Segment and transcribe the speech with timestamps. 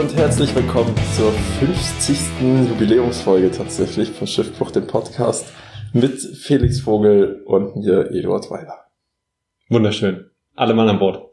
[0.00, 2.16] Und herzlich willkommen zur 50.
[2.70, 5.52] Jubiläumsfolge tatsächlich von Schiffbruch, dem Podcast
[5.92, 8.86] mit Felix Vogel und mir Eduard Weiler.
[9.68, 10.30] Wunderschön.
[10.56, 11.26] Alle Mann an Bord.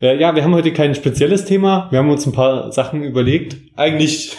[0.00, 1.88] Ja, wir haben heute kein spezielles Thema.
[1.90, 3.58] Wir haben uns ein paar Sachen überlegt.
[3.76, 4.34] Eigentlich,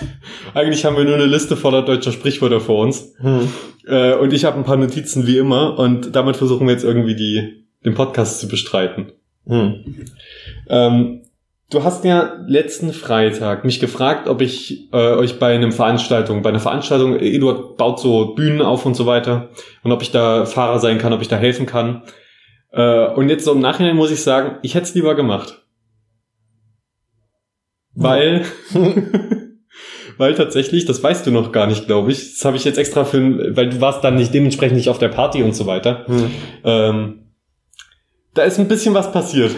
[0.55, 3.14] eigentlich haben wir nur eine Liste voller deutscher Sprichwörter vor uns.
[3.20, 3.48] Hm.
[3.86, 5.78] Äh, und ich habe ein paar Notizen wie immer.
[5.78, 9.12] Und damit versuchen wir jetzt irgendwie die, den Podcast zu bestreiten.
[9.45, 10.08] Hm.
[10.67, 11.22] Ähm,
[11.70, 16.49] du hast ja letzten Freitag mich gefragt, ob ich äh, euch bei einem Veranstaltung, bei
[16.49, 19.49] einer Veranstaltung, Eduard baut so Bühnen auf und so weiter.
[19.84, 22.03] Und ob ich da Fahrer sein kann, ob ich da helfen kann.
[22.72, 25.63] Äh, und jetzt so im Nachhinein muss ich sagen, ich hätte es lieber gemacht.
[27.94, 28.45] Weil,
[30.17, 32.36] weil tatsächlich, das weißt du noch gar nicht, glaube ich.
[32.36, 35.09] Das habe ich jetzt extra für, weil du warst dann nicht dementsprechend nicht auf der
[35.09, 36.05] Party und so weiter.
[36.05, 36.31] Hm.
[36.64, 37.23] Ähm,
[38.36, 39.55] da ist ein bisschen was passiert.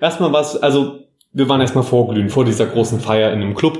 [0.00, 1.00] Erstmal was, also
[1.32, 3.78] wir waren erstmal vorglühen, vor dieser großen Feier in einem Club.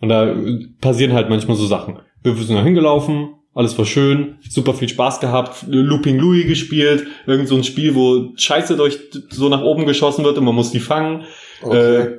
[0.00, 0.34] Und da
[0.80, 1.98] passieren halt manchmal so Sachen.
[2.22, 7.48] Wir sind da hingelaufen, alles war schön, super viel Spaß gehabt, Looping Louis gespielt, irgend
[7.48, 8.98] so ein Spiel, wo Scheiße durch
[9.30, 11.24] so nach oben geschossen wird und man muss die fangen.
[11.62, 11.96] Okay.
[11.96, 12.18] Äh,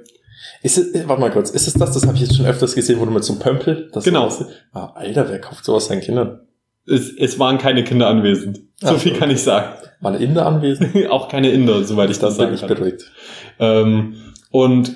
[0.62, 2.76] ist es, äh, warte mal kurz, ist es das, das habe ich jetzt schon öfters
[2.76, 4.30] gesehen, wo du mit so einem Pömpel, das genau.
[4.74, 6.42] ah, Alter, wer kauft sowas seinen Kindern?
[6.86, 8.60] Es, es waren keine Kinder anwesend.
[8.82, 9.74] So Ach, viel kann ich sagen.
[10.02, 11.08] Waren Inder anwesend?
[11.10, 12.68] Auch keine Inder, soweit ich das sagen kann.
[12.68, 13.12] Bin ich beruhigt.
[13.60, 14.16] Ähm,
[14.52, 14.96] und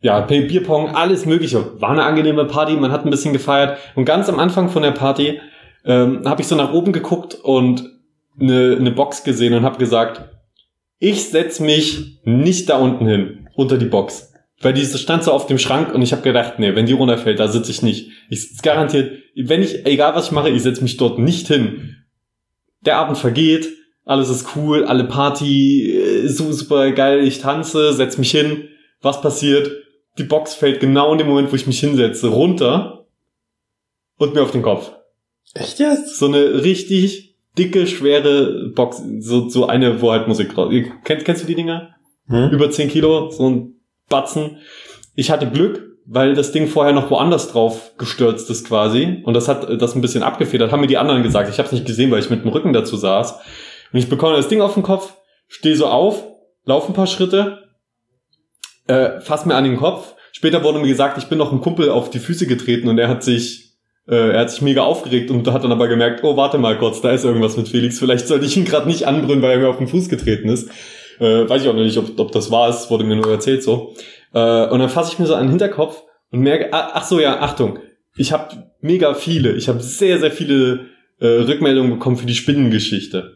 [0.00, 1.80] ja, Bierpong, alles mögliche.
[1.80, 3.78] War eine angenehme Party, man hat ein bisschen gefeiert.
[3.94, 5.40] Und ganz am Anfang von der Party
[5.84, 7.90] ähm, habe ich so nach oben geguckt und
[8.38, 10.28] eine, eine Box gesehen und habe gesagt,
[10.98, 14.32] ich setz mich nicht da unten hin, unter die Box.
[14.60, 17.40] Weil diese stand so auf dem Schrank und ich habe gedacht, nee, wenn die runterfällt,
[17.40, 18.10] da sitze ich nicht.
[18.30, 21.96] Ich garantiert, wenn ich, egal was ich mache, ich setz mich dort nicht hin.
[22.80, 23.68] Der Abend vergeht,
[24.04, 28.68] alles ist cool, alle Party, äh, super geil, ich tanze, setz mich hin.
[29.00, 29.70] Was passiert?
[30.18, 33.06] Die Box fällt genau in dem Moment, wo ich mich hinsetze, runter
[34.18, 34.92] und mir auf den Kopf.
[35.54, 36.18] Echt jetzt?
[36.18, 40.72] So eine richtig dicke, schwere Box, so, so eine, wo halt Musik drauf.
[41.04, 41.94] Kennst, kennst du die Dinger?
[42.28, 42.50] Hm?
[42.50, 43.74] Über 10 Kilo, so ein
[44.08, 44.58] Batzen.
[45.14, 49.22] Ich hatte Glück, weil das Ding vorher noch woanders drauf gestürzt ist quasi.
[49.24, 51.48] Und das hat das ein bisschen abgefedert, haben mir die anderen gesagt.
[51.48, 53.38] Ich habe es nicht gesehen, weil ich mit dem Rücken dazu saß.
[53.94, 55.14] Und ich bekomme das Ding auf den Kopf,
[55.46, 56.26] stehe so auf,
[56.64, 57.68] laufe ein paar Schritte,
[58.88, 60.14] äh, fass mir an den Kopf.
[60.32, 63.06] Später wurde mir gesagt, ich bin noch ein Kumpel auf die Füße getreten und er
[63.06, 63.76] hat sich
[64.08, 67.02] äh, er hat sich mega aufgeregt und hat dann aber gemerkt, oh, warte mal kurz,
[67.02, 68.00] da ist irgendwas mit Felix.
[68.00, 70.68] Vielleicht sollte ich ihn gerade nicht anbrüllen, weil er mir auf den Fuß getreten ist.
[71.20, 73.62] Äh, weiß ich auch noch nicht, ob, ob das war, es wurde mir nur erzählt
[73.62, 73.94] so.
[74.32, 77.20] Äh, und dann fasse ich mir so an den Hinterkopf und merke, ach, ach so,
[77.20, 77.78] ja, Achtung,
[78.16, 80.86] ich habe mega viele, ich habe sehr, sehr viele
[81.20, 83.33] äh, Rückmeldungen bekommen für die Spinnengeschichte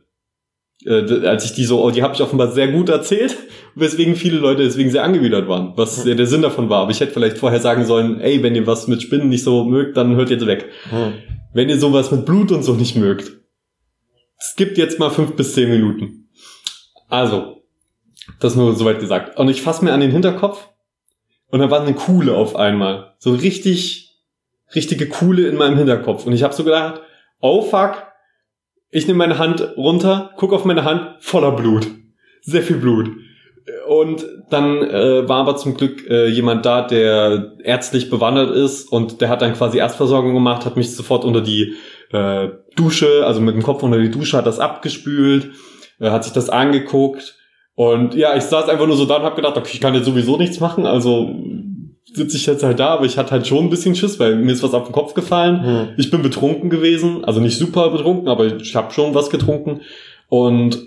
[0.84, 3.36] äh, als ich die so, oh, die habe ich offenbar sehr gut erzählt,
[3.74, 6.16] weswegen viele Leute deswegen sehr angewidert waren, was hm.
[6.16, 6.82] der Sinn davon war.
[6.82, 9.64] Aber ich hätte vielleicht vorher sagen sollen, ey, wenn ihr was mit Spinnen nicht so
[9.64, 10.70] mögt, dann hört ihr weg.
[10.90, 11.14] Hm.
[11.52, 13.32] Wenn ihr sowas mit Blut und so nicht mögt,
[14.38, 16.28] es gibt jetzt mal fünf bis zehn Minuten.
[17.08, 17.62] Also,
[18.40, 19.38] das nur soweit gesagt.
[19.38, 20.68] Und ich fasse mir an den Hinterkopf
[21.50, 23.14] und da war eine Kuhle auf einmal.
[23.18, 24.20] So richtig,
[24.74, 26.26] richtige Kuhle in meinem Hinterkopf.
[26.26, 27.00] Und ich habe so gedacht,
[27.40, 28.07] oh fuck,
[28.90, 31.86] ich nehme meine Hand runter, guck auf meine Hand, voller Blut.
[32.40, 33.10] Sehr viel Blut.
[33.86, 39.20] Und dann äh, war aber zum Glück äh, jemand da, der ärztlich bewandert ist und
[39.20, 41.74] der hat dann quasi Erstversorgung gemacht, hat mich sofort unter die
[42.12, 45.50] äh, Dusche, also mit dem Kopf unter die Dusche, hat das abgespült,
[46.00, 47.36] äh, hat sich das angeguckt
[47.78, 50.06] und ja, ich saß einfach nur so da und hab gedacht, okay, ich kann jetzt
[50.06, 51.32] sowieso nichts machen, also
[52.14, 54.52] sitze ich jetzt halt da, aber ich hatte halt schon ein bisschen Schiss, weil mir
[54.52, 55.64] ist was auf den Kopf gefallen.
[55.64, 55.88] Hm.
[55.96, 59.82] Ich bin betrunken gewesen, also nicht super betrunken, aber ich habe schon was getrunken.
[60.28, 60.78] Und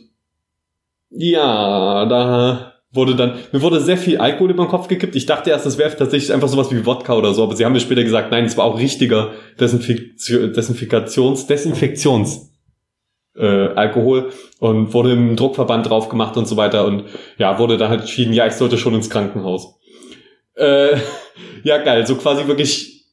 [1.10, 5.16] ja, da wurde dann, mir wurde sehr viel Alkohol über den Kopf gekippt.
[5.16, 7.74] Ich dachte erst, das wäre tatsächlich einfach sowas wie Wodka oder so, aber sie haben
[7.74, 12.52] mir später gesagt, nein, es war auch richtiger Desinfektions, Desinfektions
[13.38, 17.06] äh, Alkohol und wurde im Druckverband drauf gemacht und so weiter und
[17.38, 19.80] ja, wurde dann halt entschieden, ja, ich sollte schon ins Krankenhaus.
[20.62, 20.98] Äh,
[21.64, 22.06] ja, geil.
[22.06, 23.06] So quasi wirklich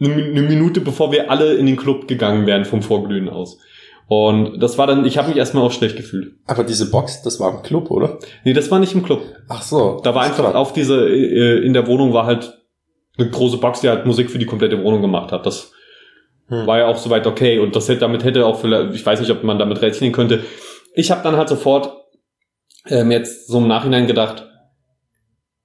[0.00, 3.58] eine, eine Minute, bevor wir alle in den Club gegangen wären vom Vorglühen aus.
[4.06, 6.34] Und das war dann, ich habe mich erstmal auch schlecht gefühlt.
[6.46, 8.18] Aber diese Box, das war im Club, oder?
[8.44, 9.22] Nee, das war nicht im Club.
[9.48, 10.00] Ach so.
[10.02, 10.56] Da war einfach klar.
[10.56, 12.58] auf diese, äh, in der Wohnung war halt
[13.16, 15.46] eine große Box, die halt Musik für die komplette Wohnung gemacht hat.
[15.46, 15.72] Das
[16.48, 16.66] hm.
[16.66, 17.60] war ja auch soweit okay.
[17.60, 20.42] Und das hätte, damit hätte auch vielleicht, ich weiß nicht, ob man damit rechnen könnte.
[20.94, 21.92] Ich habe dann halt sofort
[22.88, 24.48] ähm, jetzt so im Nachhinein gedacht,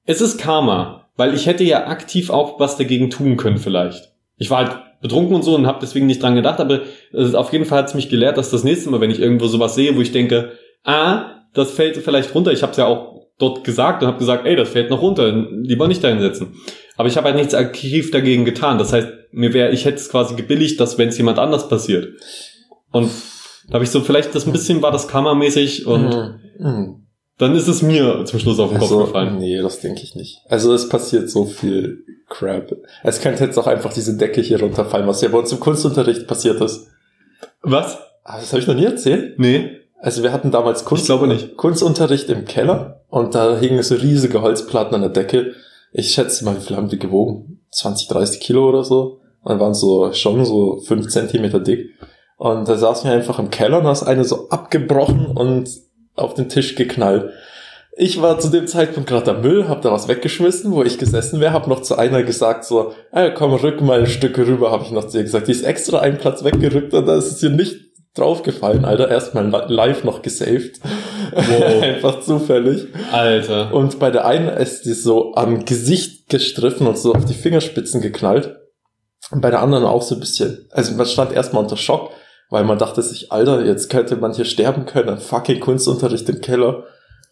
[0.06, 1.05] es ist Karma.
[1.17, 4.12] Weil ich hätte ja aktiv auch was dagegen tun können vielleicht.
[4.38, 6.81] Ich war halt betrunken und so und habe deswegen nicht dran gedacht, aber
[7.33, 9.75] auf jeden Fall hat es mich gelehrt, dass das nächste Mal, wenn ich irgendwo sowas
[9.75, 10.53] sehe, wo ich denke,
[10.83, 14.45] ah, das fällt vielleicht runter, ich habe es ja auch dort gesagt und habe gesagt,
[14.45, 16.56] ey, das fällt noch runter, lieber nicht dahin setzen.
[16.97, 18.77] Aber ich habe halt nichts aktiv dagegen getan.
[18.77, 22.13] Das heißt, mir wäre, ich hätte es quasi gebilligt, dass wenn es jemand anders passiert.
[22.91, 23.09] Und
[23.67, 26.39] da habe ich so, vielleicht das ein bisschen war das kammermäßig und Mhm.
[26.59, 27.05] Mhm.
[27.38, 29.38] Dann ist es mir zum Schluss auf den Kopf Also, gefallen.
[29.38, 30.42] nee, das denke ich nicht.
[30.48, 32.76] Also es passiert so viel Crap.
[33.04, 36.28] Es könnte jetzt auch einfach diese Decke hier runterfallen, was ja bei uns im Kunstunterricht
[36.28, 36.88] passiert ist.
[37.62, 37.98] Was?
[38.24, 39.38] Ah, das habe ich noch nie erzählt.
[39.40, 39.72] Nee.
[40.00, 41.12] Also wir hatten damals Kunst.
[41.58, 45.54] Kunstunterricht im Keller und da hingen so riesige Holzplatten an der Decke.
[45.92, 47.62] Ich schätze mal, wie viel haben die gewogen?
[47.72, 49.20] 20, 30 Kilo oder so.
[49.42, 51.90] Und waren so schon so 5 Zentimeter dick.
[52.38, 55.70] Und da saßen wir einfach im Keller und da ist eine so abgebrochen und
[56.15, 57.31] auf den Tisch geknallt.
[57.97, 61.39] Ich war zu dem Zeitpunkt gerade am Müll, hab da was weggeschmissen, wo ich gesessen
[61.39, 64.83] wäre, hab noch zu einer gesagt so, ey, komm, rück mal ein Stück rüber, habe
[64.83, 65.47] ich noch zu ihr gesagt.
[65.47, 67.77] Die ist extra einen Platz weggerückt und da ist es ihr nicht
[68.15, 69.09] draufgefallen, Alter.
[69.09, 70.79] Erstmal li- live noch gesaved.
[71.33, 71.81] Wow.
[71.83, 72.88] Einfach zufällig.
[73.13, 73.73] Alter.
[73.73, 78.01] Und bei der einen ist die so am Gesicht gestriffen und so auf die Fingerspitzen
[78.01, 78.57] geknallt.
[79.31, 80.67] Und bei der anderen auch so ein bisschen.
[80.71, 82.12] Also man stand erstmal unter Schock,
[82.50, 85.18] weil man dachte sich, Alter, jetzt könnte man hier sterben können.
[85.18, 86.83] Fucking Kunstunterricht im Keller.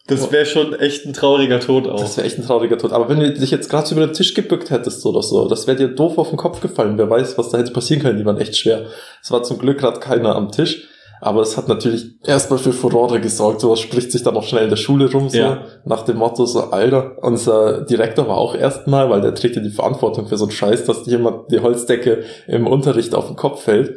[0.06, 1.98] Das wäre schon echt ein trauriger Tod auch.
[1.98, 2.92] Das wäre echt ein trauriger Tod.
[2.92, 5.66] Aber wenn du dich jetzt gerade so über den Tisch gebückt hättest oder so, das
[5.66, 6.98] wäre dir doof auf den Kopf gefallen.
[6.98, 8.18] Wer weiß, was da hätte passieren können.
[8.18, 8.84] Die waren echt schwer.
[9.22, 10.88] Es war zum Glück gerade keiner am Tisch.
[11.22, 13.62] Aber es hat natürlich erstmal für Furore gesorgt.
[13.62, 15.62] Sowas spricht sich dann auch schnell in der Schule rum, so Ja.
[15.86, 19.70] nach dem Motto, so, Alter, unser Direktor war auch erstmal, weil der trägt ja die
[19.70, 23.94] Verantwortung für so einen Scheiß, dass jemand die Holzdecke im Unterricht auf den Kopf fällt.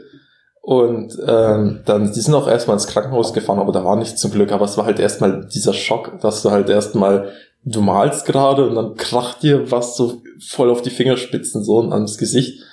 [0.67, 4.31] Und ähm, dann, die sind auch erstmal ins Krankenhaus gefahren, aber da war nichts zum
[4.31, 4.51] Glück.
[4.51, 7.29] Aber es war halt erstmal dieser Schock, dass du halt erstmal,
[7.63, 11.93] du malst gerade und dann kracht dir was so voll auf die Fingerspitzen so und
[11.93, 12.63] ans Gesicht.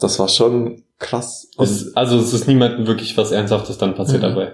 [0.00, 1.48] Das war schon krass.
[1.56, 4.26] Es, also es ist niemandem wirklich was Ernsthaftes dann passiert Mhm.
[4.26, 4.52] dabei.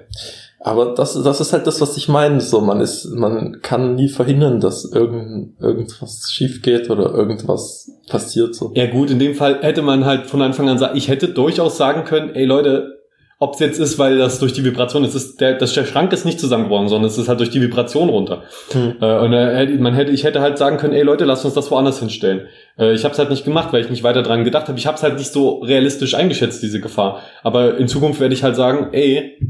[0.65, 2.41] Aber das, das ist halt das, was ich meine.
[2.41, 8.55] So, man ist, man kann nie verhindern, dass irgend, irgendwas schief geht oder irgendwas passiert.
[8.55, 8.71] So.
[8.75, 11.77] Ja gut, in dem Fall hätte man halt von Anfang an sagen, ich hätte durchaus
[11.77, 13.03] sagen können, ey Leute,
[13.41, 16.13] ob es jetzt ist, weil das durch die Vibration ist, ist der, das, der Schrank
[16.13, 18.45] ist nicht zusammengebrochen, sondern es ist halt durch die Vibration runter.
[18.71, 18.95] Hm.
[19.01, 21.69] Äh, und äh, man hätte, ich hätte halt sagen können, ey Leute, lasst uns das
[21.73, 22.47] woanders hinstellen.
[22.79, 24.79] Äh, ich habe es halt nicht gemacht, weil ich nicht weiter dran gedacht habe.
[24.79, 27.19] Ich habe es halt nicht so realistisch eingeschätzt, diese Gefahr.
[27.43, 29.41] Aber in Zukunft werde ich halt sagen, ey,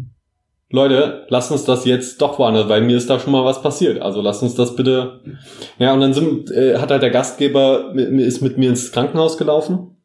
[0.73, 4.01] Leute, lasst uns das jetzt doch woanders, weil mir ist da schon mal was passiert.
[4.01, 5.21] Also lasst uns das bitte.
[5.79, 9.37] Ja, und dann sind, äh, hat halt der Gastgeber mit, ist mit mir ins Krankenhaus
[9.37, 9.99] gelaufen.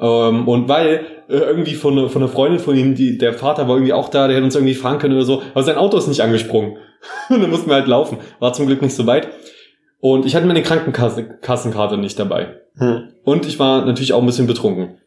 [0.00, 3.76] Ähm, und weil äh, irgendwie von, von einer Freundin von ihm, die, der Vater war
[3.76, 6.06] irgendwie auch da, der hätte uns irgendwie fahren können oder so, aber sein Auto ist
[6.06, 6.76] nicht angesprungen.
[7.28, 8.18] und dann mussten wir halt laufen.
[8.38, 9.28] War zum Glück nicht so weit.
[9.98, 12.60] Und ich hatte meine Krankenkassenkarte nicht dabei.
[12.76, 13.08] Hm.
[13.24, 14.98] Und ich war natürlich auch ein bisschen betrunken.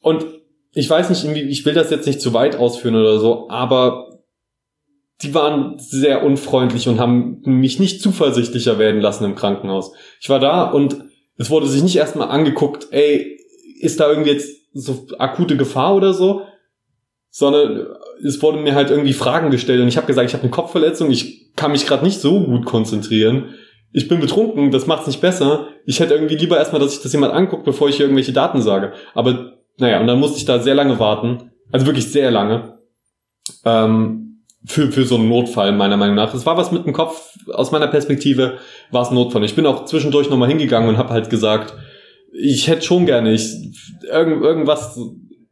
[0.00, 0.24] Und
[0.74, 4.03] ich weiß nicht, irgendwie, ich will das jetzt nicht zu weit ausführen oder so, aber
[5.22, 9.92] die waren sehr unfreundlich und haben mich nicht zuversichtlicher werden lassen im Krankenhaus.
[10.20, 10.96] Ich war da und
[11.36, 13.38] es wurde sich nicht erstmal angeguckt, ey,
[13.80, 16.42] ist da irgendwie jetzt so akute Gefahr oder so,
[17.30, 17.86] sondern
[18.24, 21.10] es wurde mir halt irgendwie Fragen gestellt und ich habe gesagt, ich habe eine Kopfverletzung,
[21.10, 23.54] ich kann mich gerade nicht so gut konzentrieren.
[23.92, 25.68] Ich bin betrunken, das macht's nicht besser.
[25.86, 28.60] Ich hätte irgendwie lieber erstmal, dass sich das jemand anguckt, bevor ich hier irgendwelche Daten
[28.60, 28.92] sage.
[29.14, 31.52] Aber naja, und dann musste ich da sehr lange warten.
[31.70, 32.78] Also wirklich sehr lange.
[33.64, 34.33] Ähm,
[34.66, 36.32] für, für so einen Notfall, meiner Meinung nach.
[36.34, 37.20] Es war was mit dem Kopf,
[37.52, 38.58] aus meiner Perspektive
[38.90, 39.44] war es ein Notfall.
[39.44, 41.74] Ich bin auch zwischendurch nochmal hingegangen und habe halt gesagt,
[42.32, 43.44] ich hätte schon gerne ich,
[44.10, 44.98] irgend, irgendwas,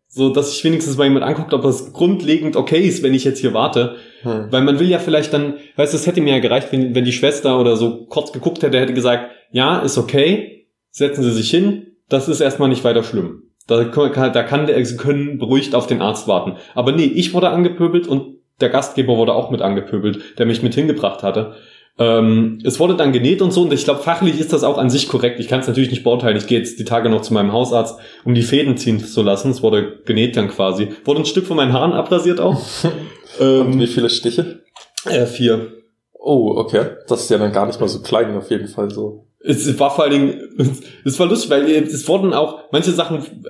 [0.08, 3.40] so dass ich wenigstens mal jemand anguckt, ob das grundlegend okay ist, wenn ich jetzt
[3.40, 3.96] hier warte.
[4.22, 4.46] Hm.
[4.50, 7.04] Weil man will ja vielleicht dann, weißt du, es hätte mir ja gereicht, wenn, wenn
[7.04, 11.50] die Schwester oder so kurz geguckt hätte, hätte gesagt, ja, ist okay, setzen Sie sich
[11.50, 13.44] hin, das ist erstmal nicht weiter schlimm.
[13.66, 16.56] Da, kann- da kann der, Sie können beruhigt auf den Arzt warten.
[16.74, 20.74] Aber nee, ich wurde angepöbelt und der Gastgeber wurde auch mit angepöbelt, der mich mit
[20.74, 21.54] hingebracht hatte.
[21.98, 24.88] Ähm, es wurde dann genäht und so und ich glaube, fachlich ist das auch an
[24.88, 25.40] sich korrekt.
[25.40, 26.36] Ich kann es natürlich nicht beurteilen.
[26.36, 29.50] Ich gehe jetzt die Tage noch zu meinem Hausarzt, um die Fäden ziehen zu lassen.
[29.50, 30.88] Es wurde genäht dann quasi.
[31.04, 32.60] Wurde ein Stück von meinen Haaren abrasiert auch.
[33.38, 34.62] Und wie ähm, viele Stiche?
[35.06, 35.72] äh, vier.
[36.14, 36.96] Oh, okay.
[37.08, 39.26] Das ist ja dann gar nicht mal so klein auf jeden Fall so.
[39.40, 43.44] Es war vor allen Dingen, es war lustig, weil es wurden auch manche Sachen,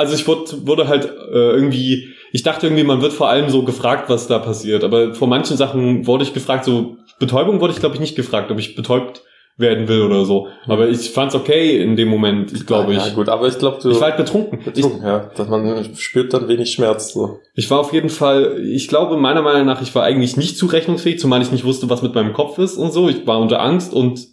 [0.00, 3.62] also ich wurde, wurde halt äh, irgendwie, ich dachte irgendwie, man wird vor allem so
[3.62, 7.80] gefragt, was da passiert, aber vor manchen Sachen wurde ich gefragt, so Betäubung wurde ich
[7.80, 9.22] glaube ich nicht gefragt, ob ich betäubt
[9.56, 13.14] werden will oder so, aber ich fand's okay in dem Moment, ich glaube Ja, ich.
[13.14, 14.58] gut, aber ich glaube, du Ich war halt betrunken.
[14.60, 15.30] Ich, betrunken, ja.
[15.36, 17.40] Dass man spürt dann wenig Schmerz so.
[17.54, 21.18] ich war auf jeden Fall, ich glaube meiner Meinung nach, ich war eigentlich nicht zurechnungsfähig,
[21.18, 23.08] zumal ich nicht wusste, was mit meinem Kopf ist und so.
[23.10, 24.26] Ich war unter Angst und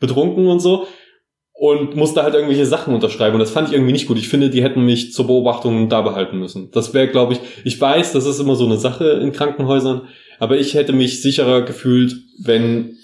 [0.00, 0.86] betrunken und so
[1.62, 4.18] und musste halt irgendwelche Sachen unterschreiben und das fand ich irgendwie nicht gut.
[4.18, 6.72] Ich finde, die hätten mich zur Beobachtung da behalten müssen.
[6.72, 10.08] Das wäre, glaube ich, ich weiß, das ist immer so eine Sache in Krankenhäusern,
[10.40, 12.96] aber ich hätte mich sicherer gefühlt, wenn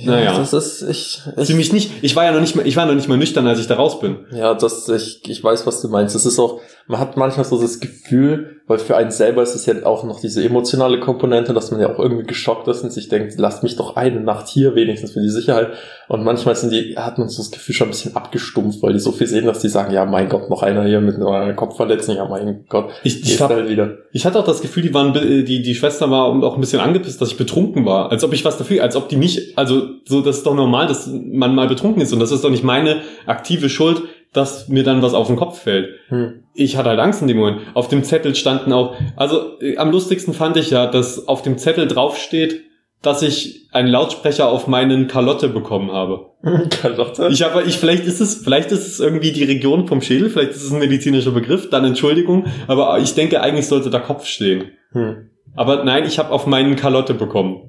[0.00, 0.38] Ja, Naja.
[0.38, 1.92] Das ist, ich, ich Ziemlich nicht.
[2.02, 3.76] Ich war ja noch nicht mal, ich war noch nicht mal nüchtern, als ich da
[3.76, 4.18] raus bin.
[4.32, 6.14] Ja, das, ich, ich weiß, was du meinst.
[6.14, 9.64] Es ist auch, man hat manchmal so das Gefühl, weil für einen selber ist es
[9.66, 13.08] ja auch noch diese emotionale Komponente, dass man ja auch irgendwie geschockt ist und sich
[13.08, 15.68] denkt, lasst mich doch eine Nacht hier wenigstens für die Sicherheit.
[16.08, 18.98] Und manchmal sind die, hat man so das Gefühl schon ein bisschen abgestumpft, weil die
[18.98, 22.16] so viel sehen, dass die sagen, ja, mein Gott, noch einer hier mit einer Kopfverletzung,
[22.16, 23.98] ja, mein Gott, Ich, ich, hab, halt wieder.
[24.12, 27.20] ich hatte auch das Gefühl, die waren, die, die Schwester war auch ein bisschen angepisst,
[27.20, 28.10] dass ich betrunken war.
[28.10, 30.86] Als ob ich was dafür, als ob die nicht, also, so, das ist doch normal,
[30.86, 34.84] dass man mal betrunken ist und das ist doch nicht meine aktive Schuld, dass mir
[34.84, 35.90] dann was auf den Kopf fällt.
[36.08, 36.44] Hm.
[36.54, 37.60] Ich hatte halt Angst in dem Moment.
[37.74, 41.58] Auf dem Zettel standen auch, also äh, am lustigsten fand ich ja, dass auf dem
[41.58, 42.62] Zettel draufsteht,
[43.02, 46.26] dass ich einen Lautsprecher auf meinen Kalotte bekommen habe.
[46.70, 47.28] Kalotte?
[47.30, 50.52] Ich habe, ich vielleicht ist es, vielleicht ist es irgendwie die Region vom Schädel, vielleicht
[50.52, 54.72] ist es ein medizinischer Begriff, dann Entschuldigung, aber ich denke eigentlich sollte da Kopf stehen.
[54.92, 55.30] Hm.
[55.54, 57.67] Aber nein, ich habe auf meinen Kalotte bekommen.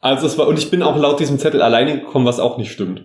[0.00, 2.72] Also es war und ich bin auch laut diesem Zettel alleine gekommen, was auch nicht
[2.72, 3.04] stimmt.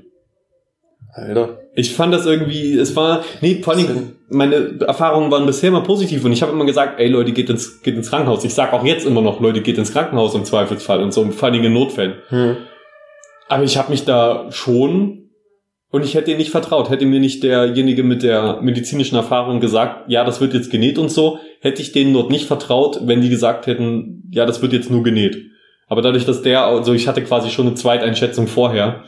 [1.13, 1.59] Alter.
[1.73, 6.25] Ich fand das irgendwie, es war, nee, vor allem, meine Erfahrungen waren bisher immer positiv
[6.25, 8.43] und ich habe immer gesagt, ey Leute, geht ins, geht ins Krankenhaus.
[8.43, 11.49] Ich sag auch jetzt immer noch, Leute, geht ins Krankenhaus im Zweifelsfall und so, vor
[11.49, 12.15] allem in Notfällen.
[12.29, 12.57] Hm.
[13.47, 15.29] Aber ich habe mich da schon
[15.89, 16.89] und ich hätte ihr nicht vertraut.
[16.89, 21.09] Hätte mir nicht derjenige mit der medizinischen Erfahrung gesagt, ja, das wird jetzt genäht und
[21.09, 24.91] so, hätte ich denen dort nicht vertraut, wenn die gesagt hätten, ja, das wird jetzt
[24.91, 25.37] nur genäht.
[25.87, 29.03] Aber dadurch, dass der, also ich hatte quasi schon eine Zweiteinschätzung vorher,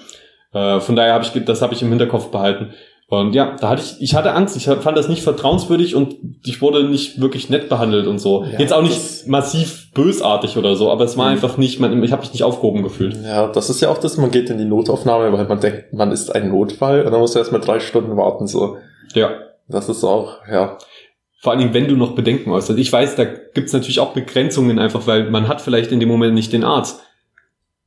[0.53, 2.74] äh, von daher habe ich, das habe ich im Hinterkopf behalten.
[3.10, 6.15] Und ja, da hatte ich, ich hatte Angst, ich fand das nicht vertrauenswürdig und
[6.46, 8.43] ich wurde nicht wirklich nett behandelt und so.
[8.43, 11.31] Ja, Jetzt auch nicht massiv bösartig oder so, aber es war Mhm.
[11.31, 13.15] einfach nicht, man, ich habe mich nicht aufgehoben gefühlt.
[13.24, 16.12] Ja, das ist ja auch das, man geht in die Notaufnahme, weil man denkt, man
[16.12, 18.75] ist ein Notfall und dann muss er erstmal drei Stunden warten, so.
[19.13, 19.29] Ja.
[19.69, 20.77] Das ist auch, ja.
[21.39, 22.79] Vor allen Dingen, wenn du noch Bedenken äußerst.
[22.79, 26.34] Ich weiß, da gibt's natürlich auch Begrenzungen einfach, weil man hat vielleicht in dem Moment
[26.34, 27.01] nicht den Arzt.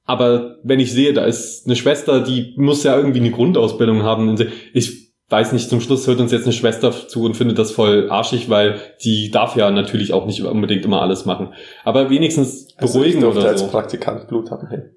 [0.05, 4.37] Aber wenn ich sehe, da ist eine Schwester, die muss ja irgendwie eine Grundausbildung haben.
[4.73, 8.11] Ich weiß nicht, zum Schluss hört uns jetzt eine Schwester zu und findet das voll
[8.11, 11.53] arschig, weil die darf ja natürlich auch nicht unbedingt immer alles machen.
[11.85, 13.69] Aber wenigstens Also beruhigen ich durfte oder als so.
[13.69, 14.91] Praktikant Blut abnehmen.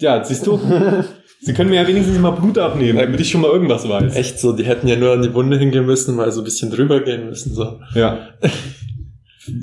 [0.00, 0.58] Ja, siehst du?
[1.44, 4.14] Sie können mir ja wenigstens mal Blut abnehmen, damit ich schon mal irgendwas weiß.
[4.14, 6.70] Echt so, die hätten ja nur an die Wunde hingehen müssen, mal so ein bisschen
[6.70, 7.80] drüber gehen müssen, so.
[7.94, 8.28] Ja.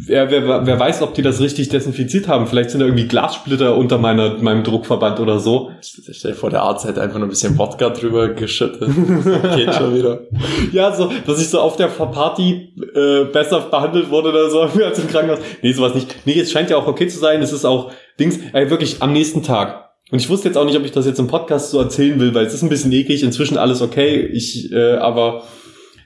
[0.08, 2.48] Ja, wer, wer weiß, ob die das richtig desinfiziert haben.
[2.48, 5.72] Vielleicht sind da irgendwie Glassplitter unter meiner, meinem Druckverband oder so.
[5.82, 8.90] Stell dir vor, der Arzt hätte einfach nur ein bisschen Wodka drüber geschüttet.
[9.56, 10.20] Geht schon wieder.
[10.74, 15.00] Ja, so, dass ich so auf der Party äh, besser behandelt wurde oder so als
[15.00, 15.40] im Krankenhaus.
[15.62, 16.14] Nee, sowas nicht.
[16.26, 17.42] Nee, es scheint ja auch okay zu sein.
[17.42, 19.89] Es ist auch Dings, äh, wirklich am nächsten Tag.
[20.12, 22.34] Und ich wusste jetzt auch nicht, ob ich das jetzt im Podcast so erzählen will,
[22.34, 23.24] weil es ist ein bisschen eklig.
[23.24, 24.26] Inzwischen alles okay.
[24.26, 25.44] Ich, äh, aber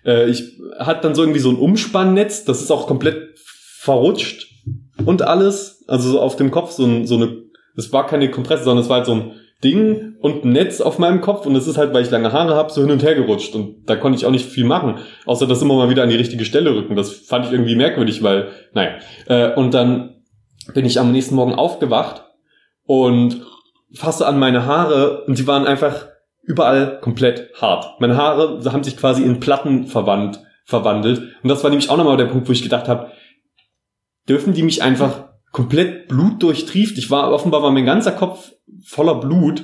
[0.06, 2.44] äh, ich hatte dann so irgendwie so ein Umspannnetz.
[2.44, 3.38] Das ist auch komplett
[3.80, 4.48] verrutscht
[5.06, 5.84] und alles.
[5.88, 7.44] Also so auf dem Kopf so, ein, so eine,
[7.76, 9.32] es war keine Kompresse, sondern es war halt so ein
[9.64, 12.56] Ding und ein Netz auf meinem Kopf und es ist halt, weil ich lange Haare
[12.56, 15.48] habe, so hin und her gerutscht und da konnte ich auch nicht viel machen, außer
[15.48, 16.98] das immer mal wieder an die richtige Stelle rücken.
[16.98, 18.98] Das fand ich irgendwie merkwürdig, weil, naja.
[19.28, 20.22] Äh, und dann
[20.74, 22.26] bin ich am nächsten Morgen aufgewacht
[22.86, 23.42] und
[23.94, 26.08] fasse an meine Haare und die waren einfach
[26.42, 28.00] überall komplett hart.
[28.00, 32.18] Meine Haare haben sich quasi in Platten verwandt, verwandelt und das war nämlich auch nochmal
[32.18, 33.12] der Punkt, wo ich gedacht habe,
[34.28, 36.98] dürfen die mich einfach komplett Blut durchtrieft.
[36.98, 38.52] Ich war, offenbar war mein ganzer Kopf
[38.86, 39.64] voller Blut.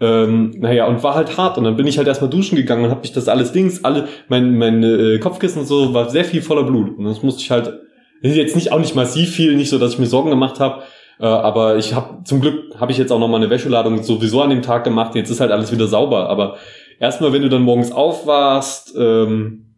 [0.00, 1.56] Ähm, naja, und war halt hart.
[1.56, 4.08] Und dann bin ich halt erstmal duschen gegangen und hab mich das alles Dings, alle,
[4.28, 6.98] mein, mein äh, Kopfkissen und so, war sehr viel voller Blut.
[6.98, 7.72] Und das musste ich halt,
[8.20, 10.82] jetzt nicht auch nicht massiv viel, nicht so, dass ich mir Sorgen gemacht habe.
[11.20, 14.42] Äh, aber ich habe zum Glück habe ich jetzt auch noch mal eine Wäscheladung sowieso
[14.42, 15.14] an dem Tag gemacht.
[15.14, 16.28] Jetzt ist halt alles wieder sauber.
[16.28, 16.56] Aber
[16.98, 19.72] erstmal, wenn du dann morgens aufwachst, ähm,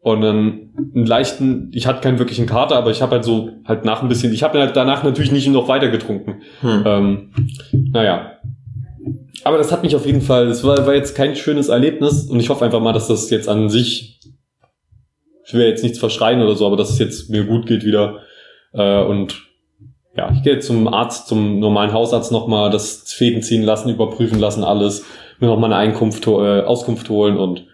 [0.00, 3.84] und dann einen leichten, ich hatte keinen wirklichen Kater, aber ich habe halt so halt
[3.84, 6.42] nach ein bisschen, ich habe halt danach natürlich nicht noch weiter getrunken.
[6.60, 6.82] Hm.
[6.86, 7.32] Ähm,
[7.92, 8.32] naja.
[9.44, 12.38] Aber das hat mich auf jeden Fall, es war, war jetzt kein schönes Erlebnis und
[12.40, 14.20] ich hoffe einfach mal, dass das jetzt an sich,
[15.46, 18.20] ich will jetzt nichts verschreien oder so, aber dass es jetzt mir gut geht wieder.
[18.72, 19.47] Äh, und
[20.18, 24.64] ja, ich gehe zum Arzt, zum normalen Hausarzt nochmal das Fäden ziehen lassen, überprüfen lassen,
[24.64, 25.04] alles,
[25.38, 27.68] mir nochmal eine Einkunft, äh, Auskunft holen und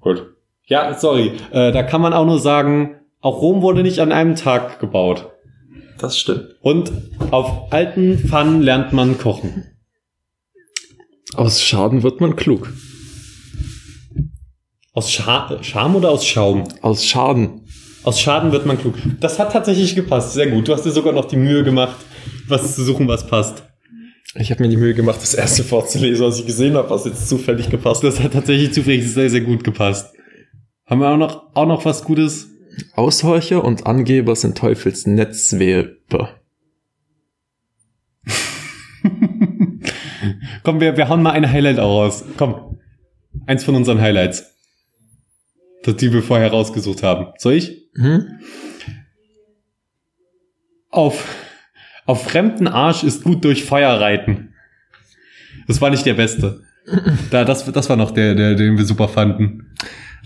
[0.00, 0.26] gut.
[0.66, 1.34] Ja, sorry.
[1.52, 5.30] Äh, da kann man auch nur sagen, auch Rom wurde nicht an einem Tag gebaut.
[5.98, 6.56] Das stimmt.
[6.62, 6.90] Und
[7.30, 9.64] auf alten Pfannen lernt man kochen.
[11.36, 12.72] Aus Schaden wird man klug.
[14.94, 16.64] Aus Scha Scham oder aus Schaum?
[16.82, 17.63] Aus Schaden.
[18.04, 18.94] Aus Schaden wird man klug.
[19.20, 20.34] Das hat tatsächlich gepasst.
[20.34, 20.68] Sehr gut.
[20.68, 21.96] Du hast dir sogar noch die Mühe gemacht,
[22.46, 23.64] was zu suchen, was passt.
[24.36, 27.28] Ich habe mir die Mühe gemacht, das erste vorzulesen, was ich gesehen habe, was jetzt
[27.28, 28.12] zufällig gepasst hat.
[28.12, 30.14] Das hat tatsächlich zufällig sehr, sehr gut gepasst.
[30.86, 32.50] Haben wir auch noch, auch noch was Gutes?
[32.94, 36.40] Aushorcher und Angeber sind Teufels Netzwerber.
[40.62, 42.24] Komm, wir, wir hauen mal ein Highlight auch raus.
[42.36, 42.80] Komm.
[43.46, 44.53] Eins von unseren Highlights.
[45.84, 47.28] Das, die wir vorher rausgesucht haben.
[47.38, 47.88] Soll ich?
[47.96, 48.40] Hm?
[50.90, 51.24] Auf,
[52.06, 54.54] auf fremden Arsch ist gut durch Feuer reiten.
[55.66, 56.62] Das war nicht der beste.
[57.30, 59.74] Da, das, das war noch der, der, den wir super fanden.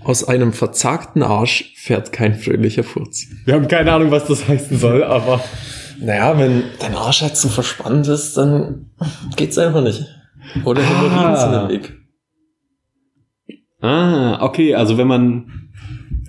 [0.05, 3.27] Aus einem verzagten Arsch fährt kein fröhlicher Furz.
[3.45, 5.43] Wir haben keine Ahnung, was das heißen soll, aber.
[6.01, 8.91] Naja, wenn dein Arsch halt zu verspannt ist, dann
[9.37, 10.05] geht's einfach nicht.
[10.65, 11.37] Oder Hämorrhoiden Ah.
[11.37, 11.98] sind im Weg.
[13.81, 15.71] Ah, okay, also wenn man.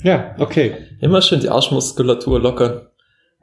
[0.03, 0.74] Ja, okay.
[1.01, 2.82] Immer schön die Arschmuskulatur lockern.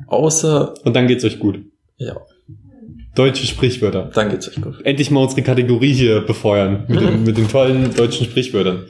[0.07, 1.61] Außer, Und dann geht's euch gut.
[1.97, 2.17] ja,
[3.15, 4.11] Deutsche Sprichwörter.
[4.15, 4.85] dann geht's euch gut.
[4.85, 8.85] Endlich mal unsere Kategorie hier befeuern mit den, mit den tollen deutschen Sprichwörtern.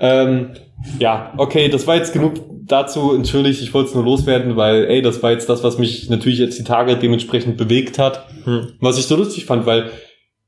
[0.00, 0.50] Ähm,
[0.98, 2.34] ja, okay, das war jetzt genug
[2.66, 3.14] dazu.
[3.14, 6.40] Entschuldigt, ich wollte es nur loswerden, weil, ey, das war jetzt das, was mich natürlich
[6.40, 8.26] jetzt die Tage dementsprechend bewegt hat.
[8.44, 8.72] Hm.
[8.80, 9.90] Was ich so lustig fand, weil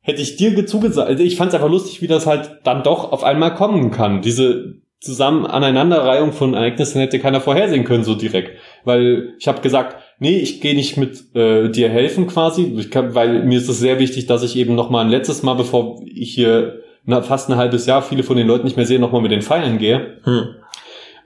[0.02, 3.12] hätte ich dir zugesagt, also ich fand es einfach lustig, wie das halt dann doch
[3.12, 4.20] auf einmal kommen kann.
[4.20, 8.58] Diese zusammen Aneinanderreihung von Ereignissen hätte keiner vorhersehen können so direkt.
[8.84, 13.44] Weil ich habe gesagt, nee, ich gehe nicht mit äh, dir helfen quasi, kann, weil
[13.44, 16.34] mir ist es sehr wichtig, dass ich eben noch mal ein letztes Mal, bevor ich
[16.34, 19.22] hier na, fast ein halbes Jahr viele von den Leuten nicht mehr sehe, noch mal
[19.22, 20.18] mit den Feiern gehe.
[20.22, 20.48] Hm.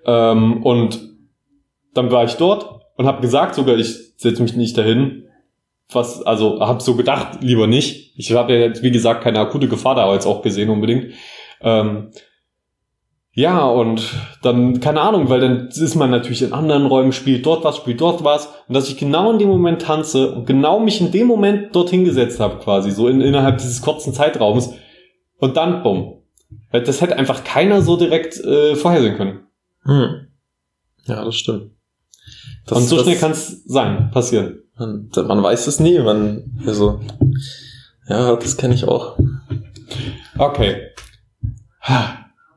[0.07, 1.01] Ähm, und
[1.93, 5.26] dann war ich dort und habe gesagt sogar, ich setze mich nicht dahin.
[5.93, 8.13] Was, also habe so gedacht, lieber nicht.
[8.17, 11.13] Ich habe ja jetzt, wie gesagt, keine akute Gefahr da jetzt auch gesehen unbedingt.
[11.61, 12.11] Ähm,
[13.33, 17.65] ja, und dann, keine Ahnung, weil dann ist man natürlich in anderen Räumen, spielt dort
[17.65, 18.47] was, spielt dort was.
[18.67, 22.07] Und dass ich genau in dem Moment tanze und genau mich in dem Moment dorthin
[22.07, 24.73] gesetzt habe, quasi, so in, innerhalb dieses kurzen Zeitraums.
[25.39, 26.23] Und dann, bumm.
[26.71, 29.41] Weil Das hätte einfach keiner so direkt äh, vorhersehen können.
[29.83, 30.29] Hm.
[31.05, 31.73] Ja, das stimmt.
[32.67, 34.63] Das, und so das, schnell kann es sein, passieren.
[34.79, 37.01] Man, man weiß es nie, man, also,
[38.09, 39.19] ja, das kenne ich auch.
[40.39, 40.89] Okay.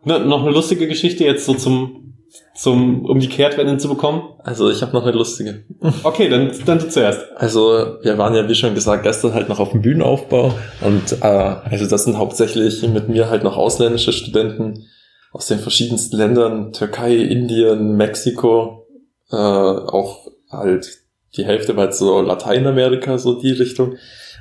[0.06, 2.16] Ne, noch eine lustige Geschichte jetzt so zum,
[2.56, 4.22] zum um die Kehrtwende zu bekommen.
[4.44, 5.66] Also, ich habe noch eine lustige.
[6.04, 7.22] Okay, dann, dann du zuerst.
[7.36, 11.26] Also, wir waren ja, wie schon gesagt, gestern halt noch auf dem Bühnenaufbau und äh,
[11.26, 14.88] also das sind hauptsächlich mit mir halt noch ausländische Studenten
[15.32, 18.88] aus den verschiedensten Ländern, Türkei, Indien, Mexiko,
[19.32, 20.90] äh, auch halt
[21.36, 23.96] die Hälfte war halt so Lateinamerika, so die Richtung.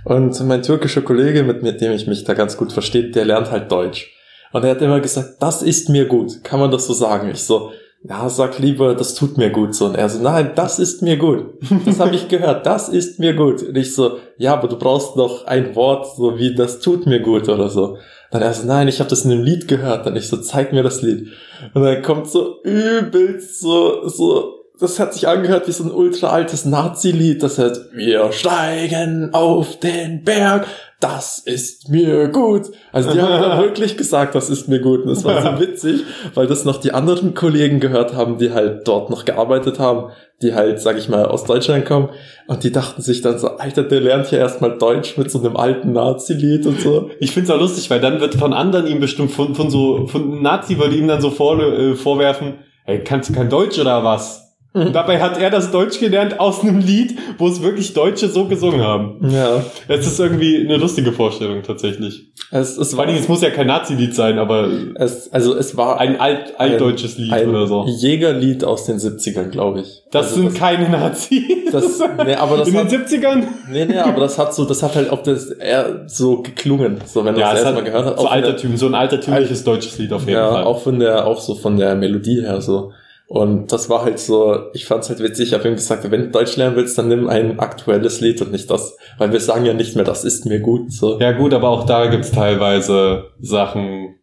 [0.04, 3.50] Und mein türkischer Kollege, mit, mit dem ich mich da ganz gut verstehe, der lernt
[3.50, 4.12] halt Deutsch.
[4.52, 6.42] Und er hat immer gesagt, das ist mir gut.
[6.42, 7.30] Kann man das so sagen?
[7.30, 7.72] Ich so,
[8.02, 9.86] ja, sag lieber, das tut mir gut so.
[9.86, 11.54] Und er so, nein, das ist mir gut.
[11.84, 13.62] Das habe ich gehört, das ist mir gut.
[13.62, 17.20] Und ich so, ja, aber du brauchst noch ein Wort, so wie das tut mir
[17.20, 17.98] gut oder so.
[18.30, 20.06] Dann er so, nein, ich habe das in einem Lied gehört.
[20.06, 21.28] Dann ich so, zeig mir das Lied.
[21.74, 26.28] Und dann kommt so übelst so, so, das hat sich angehört wie so ein ultra
[26.28, 27.42] altes Nazi-Lied.
[27.42, 30.66] Das heißt, wir steigen auf den Berg.
[31.00, 32.66] Das ist mir gut.
[32.92, 35.02] Also die haben dann wirklich gesagt, das ist mir gut.
[35.02, 38.86] Und das war so witzig, weil das noch die anderen Kollegen gehört haben, die halt
[38.86, 40.10] dort noch gearbeitet haben,
[40.42, 42.10] die halt, sag ich mal, aus Deutschland kommen.
[42.46, 45.56] Und die dachten sich dann so, Alter, der lernt ja erstmal Deutsch mit so einem
[45.56, 47.10] alten Nazi-Lied und so.
[47.18, 50.40] Ich find's auch lustig, weil dann wird von anderen ihm bestimmt von, von so, von
[50.40, 52.54] Nazi würde ihm dann so vor, äh, vorwerfen,
[52.86, 54.47] ey, kannst du kein Deutsch oder was?
[54.74, 58.44] Und dabei hat er das Deutsch gelernt aus einem Lied, wo es wirklich Deutsche so
[58.44, 59.16] gesungen haben.
[59.30, 59.64] Ja.
[59.88, 62.26] Es ist irgendwie eine lustige Vorstellung tatsächlich.
[62.50, 65.76] Es, es Vor allen Dingen, es muss ja kein Nazi-Lied sein, aber es, also es
[65.76, 67.86] war ein alt, altdeutsches Lied ein oder so.
[67.88, 70.02] Jägerlied aus den 70ern, glaube ich.
[70.10, 71.42] Das Also sind keine Nazis.
[71.72, 73.42] das, nee, aber das In den hat, 70ern?
[73.70, 77.20] nee, nee, aber das hat so, das hat halt auch das eher so geklungen, so
[77.24, 78.20] wenn man Ja, das erstmal gehört hat.
[78.20, 80.64] so, altertüm, so ein altertümliches deutsches Lied auf jeden ja, Fall.
[80.64, 82.92] auch von der, auch so von der Melodie her so.
[83.28, 86.30] Und das war halt so, ich fand's halt witzig, ich habe ihm gesagt, wenn du
[86.30, 89.74] Deutsch lernen willst, dann nimm ein aktuelles Lied und nicht das, weil wir sagen ja
[89.74, 91.20] nicht mehr, das ist mir gut, so.
[91.20, 94.14] Ja gut, aber auch da gibt's teilweise Sachen,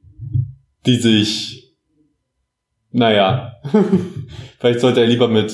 [0.87, 1.75] die sich,
[2.91, 3.53] naja,
[4.59, 5.53] vielleicht sollte er lieber mit,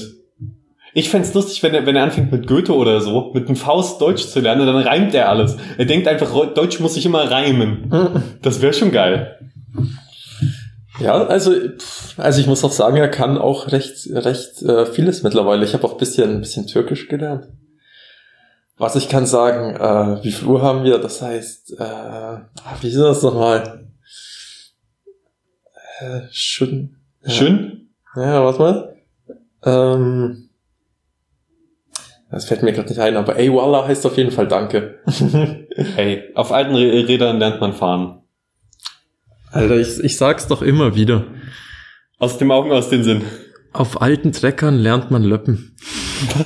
[0.94, 4.00] ich fänd's lustig, wenn er, wenn er anfängt mit Goethe oder so, mit einem Faust
[4.00, 5.58] Deutsch zu lernen, dann reimt er alles.
[5.78, 7.92] Er denkt einfach, Deutsch muss sich immer reimen.
[8.42, 9.38] Das wäre schon geil.
[11.02, 11.54] Ja, also,
[12.18, 15.66] also ich muss auch sagen, er kann auch recht, recht äh, vieles mittlerweile.
[15.66, 17.48] Ich habe auch ein bisschen, ein bisschen Türkisch gelernt.
[18.78, 20.98] Was ich kann sagen, äh, wie viel Uhr haben wir?
[20.98, 22.50] Das heißt, äh, ah,
[22.82, 23.88] wie ist das nochmal?
[26.00, 26.98] Äh, schön.
[27.24, 27.30] Ja.
[27.32, 27.90] Schön?
[28.16, 28.96] Ja, warte mal.
[29.64, 30.50] Ähm,
[32.32, 35.00] das fällt mir gerade nicht ein, aber ey, Wallah heißt auf jeden Fall Danke.
[35.96, 38.21] Hey, auf alten Rä- Rädern lernt man fahren.
[39.52, 41.26] Alter, ich, ich sag's doch immer wieder.
[42.18, 43.24] Aus dem Augen, aus dem Sinn.
[43.74, 45.76] Auf alten Treckern lernt man löppen.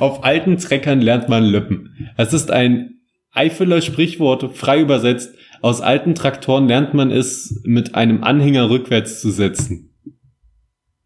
[0.00, 2.12] Auf alten Treckern lernt man löppen.
[2.16, 3.00] Es ist ein
[3.32, 5.34] Eifeler Sprichwort frei übersetzt.
[5.62, 9.94] Aus alten Traktoren lernt man es, mit einem Anhänger rückwärts zu setzen.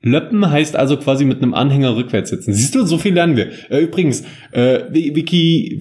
[0.00, 2.52] Löppen heißt also quasi mit einem Anhänger rückwärts setzen.
[2.52, 3.50] Siehst du, so viel lernen wir.
[3.70, 5.78] Äh, übrigens, äh, wiki,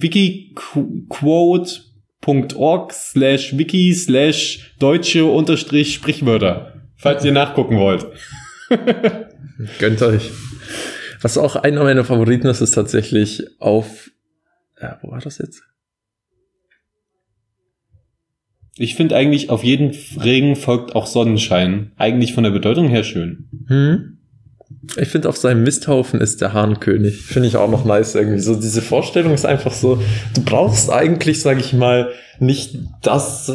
[2.22, 8.06] wikiquote.org slash wiki slash deutsche unterstrich Sprichwörter, falls ihr nachgucken wollt.
[9.78, 10.30] Gönnt euch.
[11.20, 14.10] Was auch einer meiner Favoriten ist, ist tatsächlich auf,
[14.80, 15.62] ja, wo war das jetzt?
[18.76, 21.90] Ich finde eigentlich, auf jeden Regen folgt auch Sonnenschein.
[21.96, 23.48] Eigentlich von der Bedeutung her schön.
[23.66, 24.17] Hm?
[25.00, 27.22] Ich finde, auf seinem Misthaufen ist der Hahnkönig.
[27.22, 28.40] Finde ich auch noch nice irgendwie.
[28.40, 30.00] So diese Vorstellung ist einfach so,
[30.34, 33.52] du brauchst eigentlich, sage ich mal, nicht das,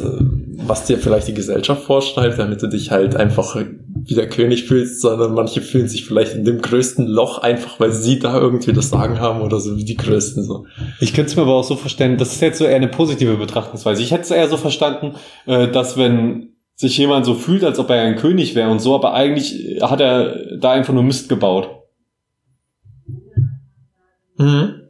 [0.58, 5.02] was dir vielleicht die Gesellschaft vorschreibt, damit du dich halt einfach wie der König fühlst,
[5.02, 8.90] sondern manche fühlen sich vielleicht in dem größten Loch einfach, weil sie da irgendwie das
[8.90, 10.66] Sagen haben oder so wie die Größten so.
[11.00, 13.38] Ich könnte es mir aber auch so verstehen, das ist jetzt so eher eine positive
[13.38, 14.02] Betrachtungsweise.
[14.02, 15.14] Ich hätte es eher so verstanden,
[15.46, 18.96] äh, dass wenn sich jemand so fühlt, als ob er ein König wäre und so,
[18.96, 21.70] aber eigentlich hat er da einfach nur Mist gebaut.
[24.38, 24.82] Mhm.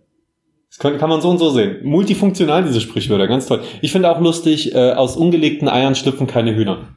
[0.70, 1.84] Das kann, kann man so und so sehen.
[1.84, 3.62] Multifunktional, diese Sprichwörter, ganz toll.
[3.82, 6.96] Ich finde auch lustig, äh, aus ungelegten Eiern schlüpfen keine Hühner.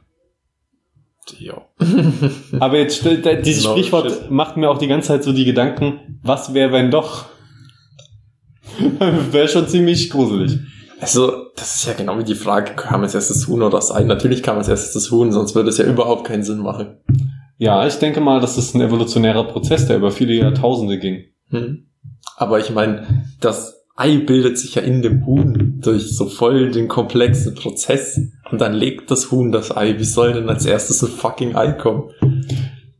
[1.39, 1.65] Ja.
[2.59, 3.05] Aber jetzt,
[3.45, 4.31] dieses no Sprichwort shit.
[4.31, 7.25] macht mir auch die ganze Zeit so die Gedanken, was wäre, wenn doch?
[9.31, 10.59] wäre schon ziemlich gruselig.
[10.99, 13.91] Also, das ist ja genau wie die Frage, kam es erst das Huhn oder das
[13.91, 14.03] Ei?
[14.03, 16.97] Natürlich kam es erst das Huhn, sonst würde es ja überhaupt keinen Sinn machen.
[17.57, 21.25] Ja, ich denke mal, das ist ein evolutionärer Prozess, der über viele Jahrtausende ging.
[21.49, 21.87] Hm.
[22.35, 26.87] Aber ich meine, das Ei bildet sich ja in dem Huhn durch so voll den
[26.87, 28.19] komplexen Prozess
[28.51, 29.97] und dann legt das Huhn das Ei.
[29.97, 32.11] Wie soll denn als erstes ein fucking Ei kommen?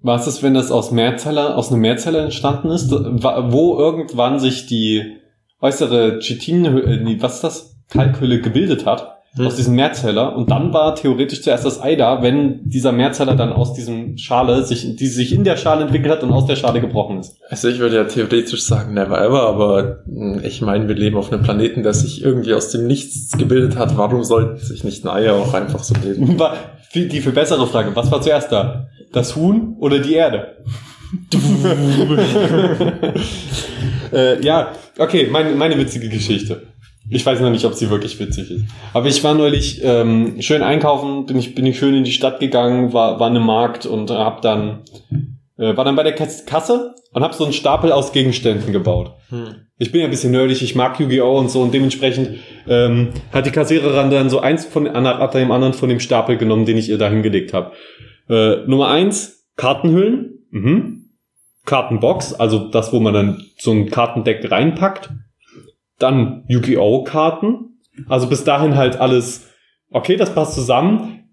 [0.02, 5.18] Was ist, wenn das aus Mehrzeller, aus einem Mehrzelle entstanden ist, wo irgendwann sich die
[5.62, 7.77] äußere Chitin, äh, was ist das?
[7.90, 9.18] Kalkhülle gebildet hat?
[9.46, 13.54] aus diesem Mehrzeller und dann war theoretisch zuerst das Ei da, wenn dieser Mehrzeller dann
[13.54, 16.82] aus diesem Schale sich, die sich in der Schale entwickelt hat und aus der Schale
[16.82, 17.38] gebrochen ist.
[17.50, 21.32] Also ich würde ja theoretisch sagen never ever, aber hm, ich meine, wir leben auf
[21.32, 23.98] einem Planeten, der sich irgendwie aus dem Nichts gebildet hat.
[23.98, 26.42] Warum sollten sich nicht ein Ei auch einfach so bilden?
[26.94, 28.88] Die viel bessere Frage, was war zuerst da?
[29.12, 30.56] Das Huhn oder die Erde?
[34.14, 36.64] äh, ja, okay, meine, meine witzige Geschichte.
[37.10, 38.66] Ich weiß noch nicht, ob sie wirklich witzig ist.
[38.94, 42.40] Aber ich war neulich ähm, schön einkaufen, bin ich, bin ich schön in die Stadt
[42.40, 44.82] gegangen, war, war in einem Markt und hab dann,
[45.58, 49.14] äh, war dann bei der Kasse und hab so einen Stapel aus Gegenständen gebaut.
[49.30, 49.68] Hm.
[49.78, 51.38] Ich bin ja ein bisschen nerdig, ich mag Yu-Gi-Oh!
[51.38, 55.74] und so und dementsprechend ähm, hat die Kassiererin dann so eins von nach dem anderen
[55.74, 57.72] von dem Stapel genommen, den ich ihr da hingelegt habe.
[58.30, 60.46] Äh, Nummer eins, Kartenhüllen.
[60.52, 61.04] Mhm.
[61.66, 65.12] Kartenbox, also das, wo man dann so ein Kartendeck reinpackt.
[66.00, 67.04] Dann Yu-Gi-Oh!
[67.04, 67.80] Karten.
[68.08, 69.50] Also bis dahin halt alles,
[69.92, 71.24] okay, das passt zusammen.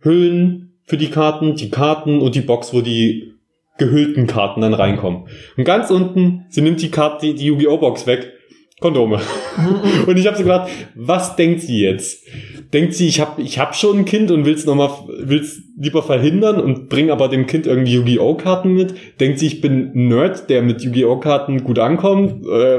[0.00, 3.34] Hüllen für die Karten, die Karten und die Box, wo die
[3.78, 5.28] gehüllten Karten dann reinkommen.
[5.56, 7.78] Und ganz unten, sie nimmt die Karte, die, die Yu-Gi-Oh!
[7.78, 8.32] Box weg.
[8.80, 9.20] Kondome.
[10.06, 12.24] und ich habe so gedacht, was denkt sie jetzt?
[12.72, 16.02] Denkt sie, ich habe ich hab schon ein Kind und will's noch mal will's lieber
[16.02, 18.94] verhindern und bring aber dem Kind irgendwie Yu-Gi-Oh Karten mit?
[19.18, 22.46] Denkt sie, ich bin ein Nerd, der mit Yu-Gi-Oh Karten gut ankommt?
[22.46, 22.78] Äh,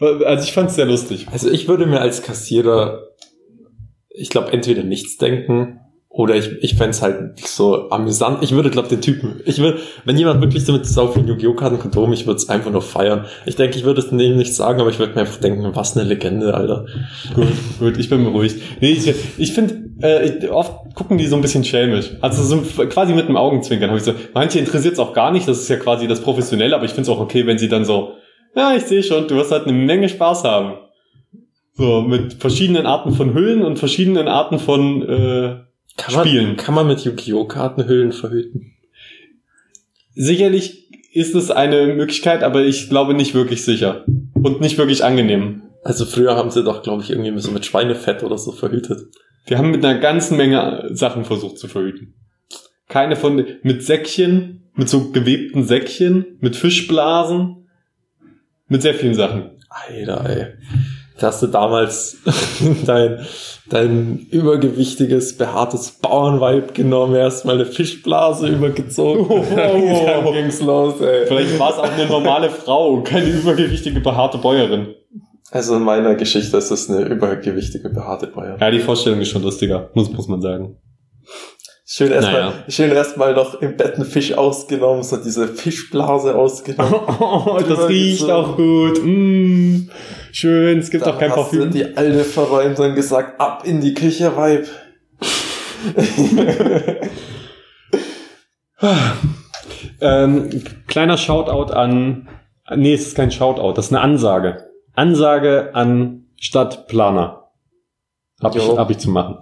[0.00, 1.26] also ich fand es sehr lustig.
[1.32, 3.08] Also ich würde mir als Kassierer,
[4.10, 8.42] ich glaube, entweder nichts denken oder ich, ich fände es halt so amüsant.
[8.42, 11.54] Ich würde, glaube den Typen, ich würde, wenn jemand wirklich so mit so vielen Yu-Gi-Oh!
[11.54, 13.26] Karten Kondom, ich würde es einfach nur feiern.
[13.46, 15.96] Ich denke, ich würde es dem nicht sagen, aber ich würde mir einfach denken, was
[15.96, 16.86] eine Legende, Alter.
[17.34, 17.46] Gut,
[17.78, 18.56] gut, ich bin beruhigt.
[18.80, 22.10] Nee, ich, ich finde, äh, oft gucken die so ein bisschen schelmisch.
[22.20, 25.46] Also so quasi mit dem Augenzwinkern habe ich so, manche interessiert es auch gar nicht,
[25.46, 27.84] das ist ja quasi das Professionelle, aber ich finde es auch okay, wenn sie dann
[27.84, 28.14] so,
[28.58, 30.78] ja, ich sehe schon, du wirst halt eine Menge Spaß haben.
[31.74, 35.56] So, mit verschiedenen Arten von Hüllen und verschiedenen Arten von äh,
[35.96, 36.56] kann man, Spielen.
[36.56, 37.44] Kann man mit Yu-Gi-Oh!
[37.44, 38.72] Karten Hüllen verhüten?
[40.14, 44.04] Sicherlich ist es eine Möglichkeit, aber ich glaube nicht wirklich sicher.
[44.34, 45.62] Und nicht wirklich angenehm.
[45.84, 49.06] Also früher haben sie doch, glaube ich, irgendwie so mit Schweinefett oder so verhütet.
[49.48, 52.14] Die haben mit einer ganzen Menge Sachen versucht zu verhüten.
[52.88, 57.57] Keine von, mit Säckchen, mit so gewebten Säckchen, mit Fischblasen,
[58.68, 59.50] mit sehr vielen Sachen.
[59.68, 60.46] Alter, ey.
[61.18, 62.18] Da hast du damals
[62.86, 63.26] dein,
[63.68, 69.26] dein übergewichtiges, behaartes Bauernweib genommen, erstmal eine Fischblase übergezogen.
[69.28, 70.06] Oh, oh, oh.
[70.06, 71.26] Dann ging's los, ey.
[71.26, 74.94] Vielleicht war es auch eine normale Frau, keine übergewichtige, behaarte Bäuerin.
[75.50, 78.60] Also in meiner Geschichte ist es eine übergewichtige, behaarte Bäuerin.
[78.60, 80.76] Ja, die Vorstellung ist schon lustiger, muss, muss man sagen.
[81.90, 82.64] Schön erstmal, naja.
[82.68, 87.00] schön erstmal noch im Bett einen Fisch ausgenommen, so diese Fischblase ausgenommen.
[87.18, 88.30] Oh, das riecht so.
[88.30, 89.02] auch gut.
[89.02, 89.88] Mm,
[90.30, 91.60] schön, es gibt auch kein Parfüm.
[91.60, 94.68] Hast du die alte verräumt und gesagt, ab in die Küche, Weib.
[100.02, 102.28] ähm, kleiner Shoutout an,
[102.76, 104.68] nee, es ist kein Shoutout, das ist eine Ansage.
[104.92, 107.48] Ansage an Stadtplaner.
[108.42, 109.38] Hab ich, hab ich zu machen.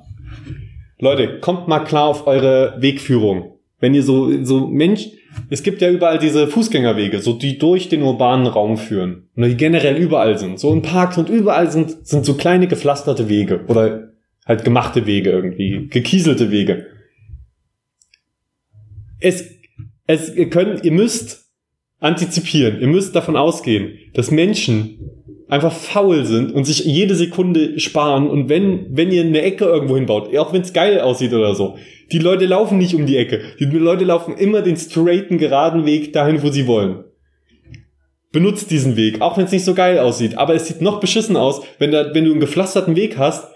[0.99, 3.59] Leute, kommt mal klar auf eure Wegführung.
[3.81, 5.09] Wenn ihr so, so Mensch,
[5.51, 9.29] es gibt ja überall diese Fußgängerwege, so die durch den urbanen Raum führen.
[9.37, 10.59] Und die generell überall sind.
[10.59, 13.65] So in Parks und überall sind, sind so kleine gepflasterte Wege.
[13.69, 14.13] Oder
[14.47, 15.89] halt gemachte Wege irgendwie.
[15.89, 16.87] Gekieselte Wege.
[19.21, 19.51] Es,
[20.07, 21.47] es, ihr könnt, ihr müsst
[22.01, 22.81] antizipieren.
[22.81, 24.99] Ihr müsst davon ausgehen, dass Menschen
[25.49, 29.97] einfach faul sind und sich jede Sekunde sparen und wenn, wenn ihr eine Ecke irgendwo
[29.97, 31.77] hinbaut, auch wenn es geil aussieht oder so,
[32.13, 33.41] die Leute laufen nicht um die Ecke.
[33.59, 37.05] Die Leute laufen immer den straighten, geraden Weg dahin, wo sie wollen.
[38.33, 40.37] Benutzt diesen Weg, auch wenn es nicht so geil aussieht.
[40.37, 43.49] Aber es sieht noch beschissen aus, wenn, da, wenn du einen gepflasterten Weg hast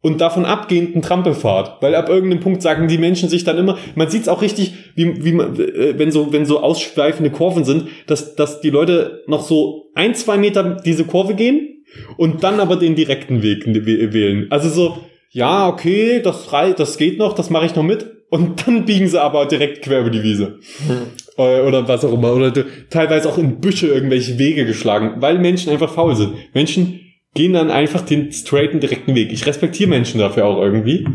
[0.00, 1.82] und davon abgehenden Trampelfahrt.
[1.82, 4.74] Weil ab irgendeinem Punkt sagen die Menschen sich dann immer, man sieht es auch richtig,
[4.94, 9.24] wie, wie man, äh, wenn so, wenn so ausschweifende Kurven sind, dass, dass die Leute
[9.26, 11.84] noch so ein, zwei Meter diese Kurve gehen
[12.16, 14.46] und dann aber den direkten Weg wählen.
[14.50, 14.98] Also so,
[15.30, 18.06] ja, okay, das das geht noch, das mache ich noch mit.
[18.30, 20.58] Und dann biegen sie aber direkt quer über die Wiese.
[20.86, 21.44] Hm.
[21.66, 22.34] Oder was auch immer.
[22.34, 22.52] Oder
[22.90, 26.34] teilweise auch in Büsche irgendwelche Wege geschlagen, weil Menschen einfach faul sind.
[26.52, 27.00] Menschen
[27.38, 29.32] gehen dann einfach den straighten, direkten Weg.
[29.32, 31.06] Ich respektiere Menschen dafür auch irgendwie.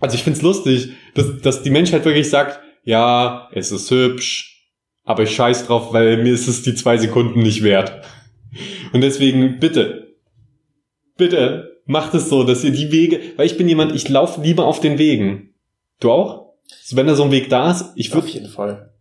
[0.00, 4.70] Also ich find's lustig, dass, dass die Menschheit wirklich sagt, ja, es ist hübsch,
[5.04, 8.02] aber ich scheiß drauf, weil mir ist es die zwei Sekunden nicht wert.
[8.94, 10.14] Und deswegen bitte,
[11.18, 14.64] bitte macht es so, dass ihr die Wege, weil ich bin jemand, ich laufe lieber
[14.64, 15.50] auf den Wegen.
[16.00, 16.54] Du auch?
[16.80, 18.26] Also wenn da so ein Weg da ist, ich würde.
[18.26, 18.94] Auf jeden Fall.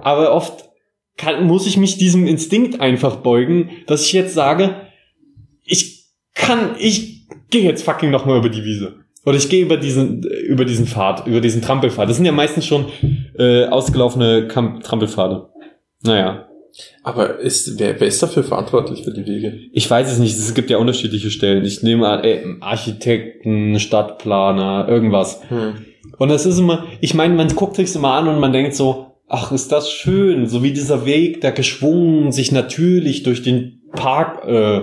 [0.00, 0.70] Aber oft
[1.18, 4.87] kann, muss ich mich diesem Instinkt einfach beugen, dass ich jetzt sage,
[6.38, 8.94] kann, ich gehe jetzt fucking nochmal über die Wiese.
[9.26, 12.08] Oder ich gehe über diesen, über diesen Pfad, über diesen Trampelpfad.
[12.08, 12.86] Das sind ja meistens schon
[13.38, 15.48] äh, ausgelaufene Kamp Trampelpfade.
[16.02, 16.48] Naja.
[17.02, 19.58] Aber ist, wer, wer ist dafür verantwortlich für die Wege?
[19.72, 20.38] Ich weiß es nicht.
[20.38, 21.64] Es gibt ja unterschiedliche Stellen.
[21.64, 25.42] Ich nehme an, äh, Architekten, Stadtplaner, irgendwas.
[25.48, 25.74] Hm.
[26.16, 29.08] Und das ist immer, ich meine, man guckt sich immer an und man denkt so,
[29.28, 34.46] ach, ist das schön, so wie dieser Weg, der geschwungen sich natürlich durch den Park
[34.46, 34.82] äh,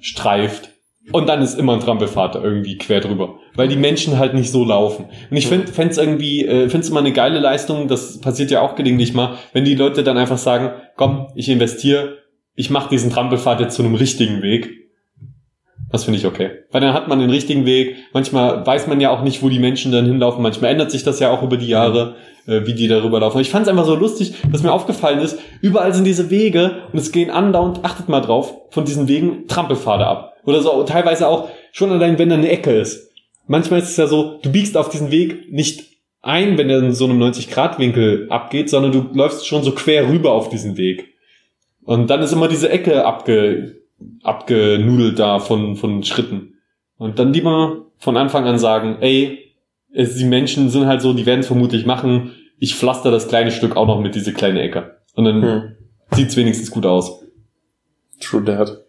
[0.00, 0.70] streift.
[1.12, 4.64] Und dann ist immer ein Trampelfahrt irgendwie quer drüber, weil die Menschen halt nicht so
[4.64, 5.06] laufen.
[5.30, 8.60] Und ich finde es irgendwie, äh, finde es immer eine geile Leistung, das passiert ja
[8.60, 12.18] auch gelegentlich mal, wenn die Leute dann einfach sagen, komm, ich investiere,
[12.56, 14.86] ich mache diesen Trampelfahrt jetzt zu einem richtigen Weg.
[15.90, 16.50] Das finde ich okay.
[16.72, 17.96] Weil dann hat man den richtigen Weg.
[18.12, 20.42] Manchmal weiß man ja auch nicht, wo die Menschen dann hinlaufen.
[20.42, 22.16] Manchmal ändert sich das ja auch über die Jahre,
[22.46, 23.40] äh, wie die darüber laufen.
[23.40, 26.98] Ich fand es einfach so lustig, dass mir aufgefallen ist, überall sind diese Wege und
[26.98, 30.35] es gehen andauernd, achtet mal drauf, von diesen Wegen Trampelpfade ab.
[30.46, 33.12] Oder so teilweise auch schon allein, wenn da eine Ecke ist.
[33.46, 36.92] Manchmal ist es ja so, du biegst auf diesen Weg nicht ein, wenn er in
[36.92, 41.14] so einem 90-Grad-Winkel abgeht, sondern du läufst schon so quer rüber auf diesen Weg.
[41.84, 43.82] Und dann ist immer diese Ecke abge,
[44.22, 46.54] abgenudelt da von, von Schritten.
[46.96, 49.52] Und dann lieber von Anfang an sagen, ey,
[49.92, 53.50] es, die Menschen sind halt so, die werden es vermutlich machen, ich pflaster das kleine
[53.50, 54.96] Stück auch noch mit diese kleine Ecke.
[55.14, 55.76] Und dann hm.
[56.10, 57.22] sieht's wenigstens gut aus.
[58.20, 58.85] True that.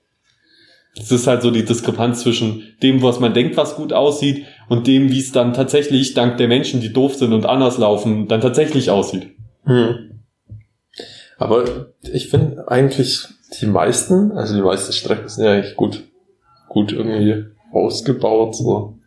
[0.99, 4.87] Es ist halt so die Diskrepanz zwischen dem, was man denkt, was gut aussieht, und
[4.87, 8.41] dem, wie es dann tatsächlich, dank der Menschen, die doof sind und anders laufen, dann
[8.41, 9.29] tatsächlich aussieht.
[9.63, 10.21] Hm.
[11.37, 13.27] Aber ich finde eigentlich
[13.61, 16.03] die meisten, also die meisten Strecken sind ja eigentlich gut,
[16.67, 18.97] gut irgendwie ausgebaut, so.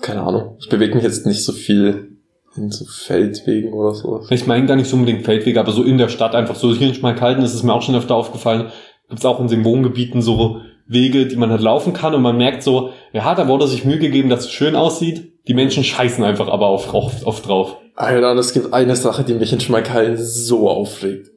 [0.00, 0.56] Keine Ahnung.
[0.60, 2.16] Ich bewege mich jetzt nicht so viel
[2.56, 4.24] in so Feldwegen oder so.
[4.30, 6.88] Ich meine gar nicht so unbedingt Feldwege, aber so in der Stadt einfach so hier
[6.88, 8.70] in Schmalkalden ist es mir auch schon öfter aufgefallen.
[9.08, 10.60] Gibt es auch in den Wohngebieten so
[10.92, 13.98] Wege, die man halt laufen kann und man merkt so, ja, da wurde sich Mühe
[13.98, 15.32] gegeben, dass es schön aussieht.
[15.48, 17.76] Die Menschen scheißen einfach aber auf, auf, auf drauf.
[17.94, 21.30] Alter, es gibt eine Sache, die mich in Schmalkalden so aufregt.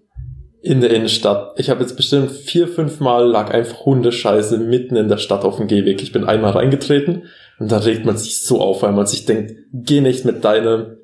[0.62, 1.54] In der Innenstadt.
[1.58, 5.58] Ich habe jetzt bestimmt vier, fünf Mal lag einfach Hundescheiße mitten in der Stadt auf
[5.58, 6.02] dem Gehweg.
[6.02, 7.24] Ich bin einmal reingetreten
[7.60, 10.98] und da regt man sich so auf, weil man sich denkt, geh nicht mit deinem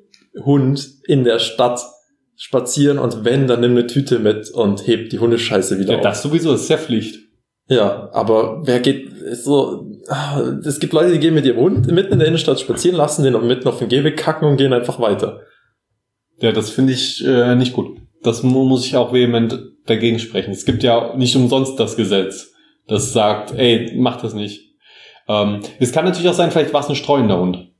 [0.44, 1.80] Hund in der Stadt
[2.34, 6.02] spazieren und wenn, dann nimm eine Tüte mit und heb die Hundescheiße wieder ja, auf.
[6.02, 7.21] Das sowieso, das ist ja Pflicht.
[7.68, 9.86] Ja, aber wer geht so,
[10.64, 13.46] es gibt Leute, die gehen mit ihrem Hund mitten in der Innenstadt spazieren, lassen den
[13.46, 15.40] mitten auf den Gehweg kacken und gehen einfach weiter.
[16.38, 17.98] Ja, das finde ich äh, nicht gut.
[18.22, 20.50] Das muss ich auch vehement dagegen sprechen.
[20.50, 22.52] Es gibt ja nicht umsonst das Gesetz,
[22.88, 24.72] das sagt, ey, mach das nicht.
[25.28, 27.71] Ähm, es kann natürlich auch sein, vielleicht war es ein streuender Hund.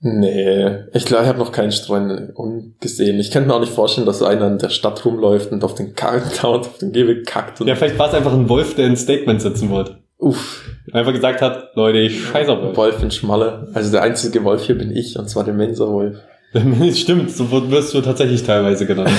[0.00, 2.32] Nee, ich glaube, ich habe noch keinen Streuen
[2.80, 3.18] gesehen.
[3.18, 5.96] Ich könnte mir auch nicht vorstellen, dass einer in der Stadt rumläuft und auf den
[5.96, 7.58] Countdown, auf den Gehweg kackt.
[7.60, 9.98] ja, vielleicht war es einfach ein Wolf, der ein Statement setzen wollte.
[10.18, 10.64] Uff.
[10.92, 12.76] Einfach gesagt hat, Leute, ich scheiße auf euch.
[12.76, 13.68] Wolf in Schmalle.
[13.74, 16.16] Also der einzige Wolf hier bin ich, und zwar der Mensa-Wolf.
[16.94, 19.10] Stimmt, so wirst du tatsächlich teilweise genannt.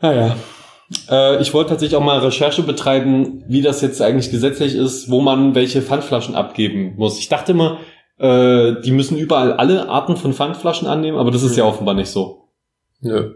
[0.00, 0.36] naja.
[1.10, 5.20] Äh, ich wollte tatsächlich auch mal Recherche betreiben, wie das jetzt eigentlich gesetzlich ist, wo
[5.20, 7.18] man welche Pfandflaschen abgeben muss.
[7.18, 7.78] Ich dachte immer,
[8.18, 11.70] äh, die müssen überall alle Arten von Pfandflaschen annehmen, aber das ist ja hm.
[11.70, 12.48] offenbar nicht so.
[13.00, 13.34] Nö.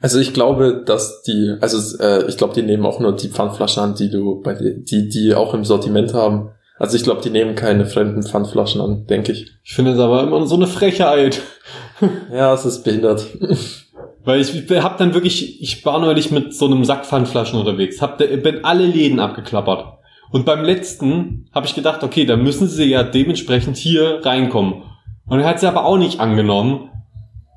[0.00, 3.82] Also ich glaube, dass die, also äh, ich glaube, die nehmen auch nur die Pfandflaschen
[3.82, 6.50] an, die du bei die, die, auch im Sortiment haben.
[6.78, 9.52] Also ich glaube, die nehmen keine fremden Pfandflaschen an, denke ich.
[9.62, 11.40] Ich finde es aber immer so eine Frechheit.
[12.32, 13.24] ja, es ist behindert.
[14.24, 18.02] Weil ich, ich hab dann wirklich, ich war neulich mit so einem Sack Pfandflaschen unterwegs,
[18.02, 19.93] hab bin alle Läden abgeklappert.
[20.34, 24.82] Und beim letzten habe ich gedacht, okay, da müssen sie ja dementsprechend hier reinkommen.
[25.26, 26.90] Und er hat sie aber auch nicht angenommen.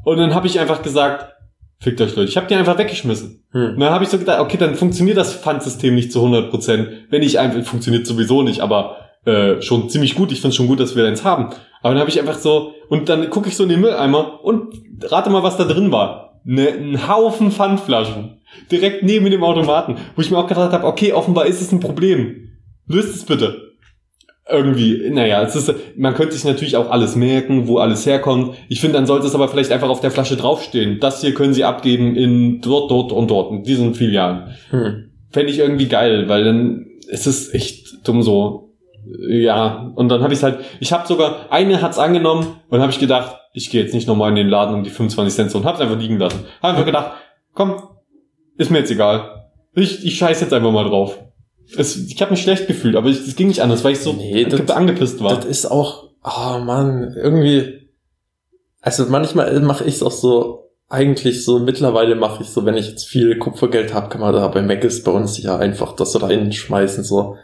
[0.06, 1.34] Und dann habe ich einfach gesagt,
[1.80, 3.44] fickt euch Leute, ich habe die einfach weggeschmissen.
[3.50, 3.70] Hm.
[3.70, 6.88] Und dann habe ich so gedacht, okay, dann funktioniert das Pfandsystem nicht zu 100%.
[7.10, 10.32] Wenn ich einfach, funktioniert sowieso nicht, aber äh, schon ziemlich gut.
[10.32, 11.46] Ich finde schon gut, dass wir eins haben.
[11.82, 14.72] Aber dann habe ich einfach so, und dann gucke ich so in den Mülleimer und
[15.02, 16.42] rate mal, was da drin war.
[16.44, 18.40] Ne, ein Haufen Pfandflaschen.
[18.72, 19.96] Direkt neben dem Automaten.
[20.16, 22.47] Wo ich mir auch gedacht habe, okay, offenbar ist es ein Problem.
[22.88, 23.68] Löst es bitte.
[24.50, 28.56] Irgendwie, naja, es ist, man könnte sich natürlich auch alles merken, wo alles herkommt.
[28.70, 31.02] Ich finde, dann sollte es aber vielleicht einfach auf der Flasche draufstehen.
[31.02, 34.56] Das hier können Sie abgeben in dort, dort und dort, in diesen Filialen.
[34.70, 35.12] Hm.
[35.32, 38.74] Fände ich irgendwie geil, weil dann ist es echt dumm so.
[39.28, 43.00] Ja, und dann habe ich halt, ich habe sogar, eine hat's angenommen und habe ich
[43.00, 45.82] gedacht, ich gehe jetzt nicht nochmal in den Laden um die 25 Cent und hab's
[45.82, 46.46] einfach liegen lassen.
[46.62, 47.12] Hab einfach gedacht,
[47.54, 47.82] komm,
[48.58, 49.50] ist mir jetzt egal.
[49.74, 51.20] Ich, ich scheiß jetzt einfach mal drauf.
[51.76, 54.46] Es, ich habe mich schlecht gefühlt, aber es ging nicht anders, weil ich so nee,
[54.46, 55.36] das, angepisst war.
[55.36, 57.90] Das ist auch, oh Mann, irgendwie.
[58.82, 62.88] Also manchmal mache ich es auch so, eigentlich so, mittlerweile mache ich so, wenn ich
[62.88, 66.22] jetzt viel Kupfergeld habe, kann man da bei Mac ist bei uns ja einfach das
[66.22, 67.36] reinschmeißen, so,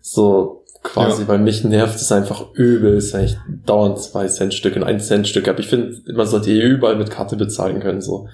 [0.00, 1.28] so quasi, ja.
[1.28, 5.26] weil mich nervt es einfach übel, ist eigentlich dauernd zwei Cent Stück und ein Cent
[5.26, 8.28] Stück, aber ich finde, man sollte eh überall mit Karte bezahlen können, so.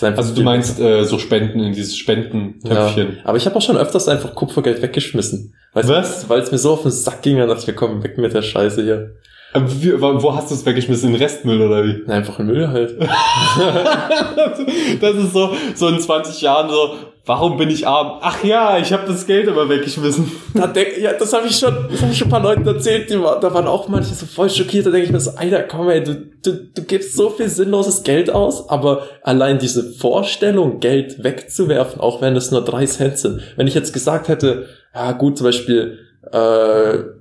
[0.00, 3.16] Also du meinst äh, so Spenden in dieses Spendentöpfchen.
[3.16, 5.54] Ja, aber ich habe auch schon öfters einfach Kupfergeld weggeschmissen.
[5.72, 6.28] Was?
[6.28, 8.34] Weil es mir so auf den Sack ging, dann dachte ich, wir kommen weg mit
[8.34, 9.14] der Scheiße hier.
[9.54, 11.14] Wie, wo hast du es weggeschmissen?
[11.14, 12.06] In Restmüll oder wie?
[12.06, 13.00] Einfach in Müll halt.
[15.00, 16.94] das ist so, so in 20 Jahren so,
[17.28, 18.18] warum bin ich arm?
[18.22, 20.32] Ach ja, ich habe das Geld aber weggeschmissen.
[20.54, 23.10] Da denk, ja, das habe ich schon, das habe ich schon ein paar Leuten erzählt,
[23.10, 25.90] die da waren auch manche so voll schockiert, da denke ich mir so, Alter, komm
[25.90, 31.22] ey, du, du, du gibst so viel sinnloses Geld aus, aber allein diese Vorstellung, Geld
[31.22, 33.42] wegzuwerfen, auch wenn es nur drei Cent sind.
[33.56, 35.98] Wenn ich jetzt gesagt hätte, ja gut, zum Beispiel,
[36.32, 37.17] äh,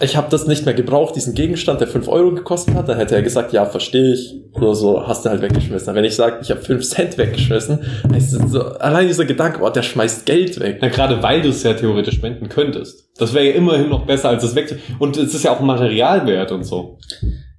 [0.00, 3.14] ich habe das nicht mehr gebraucht, diesen Gegenstand, der fünf Euro gekostet hat, dann hätte
[3.14, 5.94] er gesagt, ja, verstehe ich, oder so, hast du halt weggeschmissen.
[5.94, 7.78] Wenn ich sage, ich habe fünf Cent weggeschmissen,
[8.46, 10.78] so, allein dieser Gedanke, oh, der schmeißt Geld weg.
[10.80, 13.08] Na, gerade weil du es ja theoretisch spenden könntest.
[13.16, 14.78] Das wäre ja immerhin noch besser, als es weg.
[14.98, 16.98] Und es ist ja auch Materialwert und so.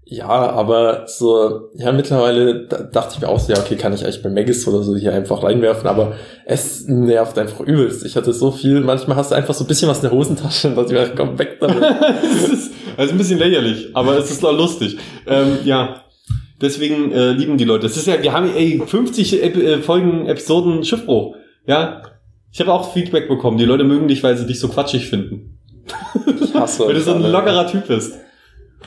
[0.10, 4.24] Ja, aber so, ja, mittlerweile dachte ich mir auch so, ja, okay, kann ich eigentlich
[4.24, 6.14] bei Megis oder so hier einfach reinwerfen, aber
[6.46, 8.06] es nervt einfach übelst.
[8.06, 10.70] Ich hatte so viel, manchmal hast du einfach so ein bisschen was in der Hosentasche
[10.70, 11.82] und dachte ich mir, komm weg damit.
[11.82, 14.98] das ist also ein bisschen lächerlich, aber es ist doch lustig.
[15.28, 16.06] Ähm, ja,
[16.62, 17.88] deswegen äh, lieben die Leute.
[17.88, 21.36] Es ist ja, wir haben ey, 50 Ep äh, Folgen, Episoden Schiffbruch.
[21.66, 22.02] Ja,
[22.54, 23.58] ich habe auch Feedback bekommen.
[23.58, 25.60] Die Leute mögen dich, weil sie dich so quatschig finden.
[26.42, 28.14] Ich hasse Weil du so ein lockerer Typ bist.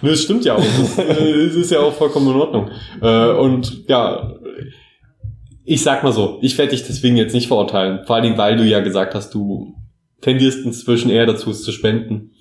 [0.02, 0.62] Nee, das stimmt ja auch.
[0.62, 2.70] Das, äh, das ist ja auch vollkommen in Ordnung.
[3.02, 4.34] Äh, und ja,
[5.64, 8.00] ich sag mal so, ich werde dich deswegen jetzt nicht verurteilen.
[8.06, 9.74] Vor allen Dingen, weil du ja gesagt hast, du
[10.20, 12.32] tendierst inzwischen eher dazu, es zu spenden.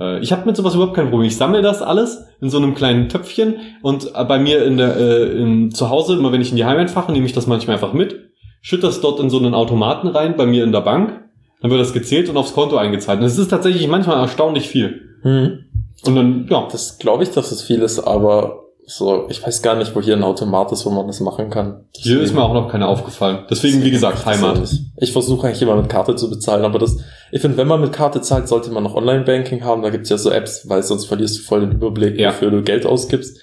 [0.00, 1.28] Äh, ich habe mit sowas überhaupt kein Problem.
[1.28, 5.40] Ich sammle das alles in so einem kleinen Töpfchen und bei mir in der äh,
[5.40, 7.92] in, zu Hause, immer wenn ich in die Heimat fahre, nehme ich das manchmal einfach
[7.92, 11.24] mit, schütte das dort in so einen Automaten rein, bei mir in der Bank,
[11.60, 13.20] dann wird das gezählt und aufs Konto eingezahlt.
[13.20, 15.00] Und es ist tatsächlich manchmal erstaunlich viel.
[15.22, 15.64] Mhm.
[16.04, 16.68] Und dann, ja.
[16.70, 20.16] Das glaube ich, dass es viel ist, aber so, ich weiß gar nicht, wo hier
[20.16, 21.84] ein Automat ist, wo man das machen kann.
[21.94, 23.44] Deswegen, hier ist mir auch noch keiner aufgefallen.
[23.50, 24.66] Deswegen, wie gesagt, Heimat.
[24.96, 26.96] Ich versuche eigentlich immer mit Karte zu bezahlen, aber das,
[27.30, 29.82] ich finde, wenn man mit Karte zahlt, sollte man noch Online-Banking haben.
[29.82, 32.30] Da gibt's ja so Apps, weil sonst verlierst du voll den Überblick, ja.
[32.30, 33.38] wofür du Geld ausgibst.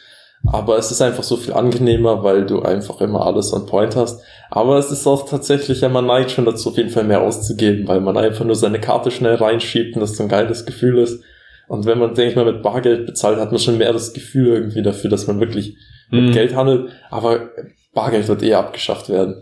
[0.47, 4.22] Aber es ist einfach so viel angenehmer, weil du einfach immer alles on point hast.
[4.50, 7.88] Aber es ist auch tatsächlich, ja, man neigt schon dazu, auf jeden Fall mehr auszugeben,
[7.88, 11.24] weil man einfach nur seine Karte schnell reinschiebt und das so ein geiles Gefühl ist.
[11.68, 14.50] Und wenn man, denke ich mal, mit Bargeld bezahlt, hat man schon mehr das Gefühl
[14.50, 15.78] irgendwie dafür, dass man wirklich
[16.12, 16.32] mit mhm.
[16.32, 16.91] Geld handelt.
[17.10, 17.50] Aber
[17.93, 19.36] Bargeld wird eher abgeschafft werden.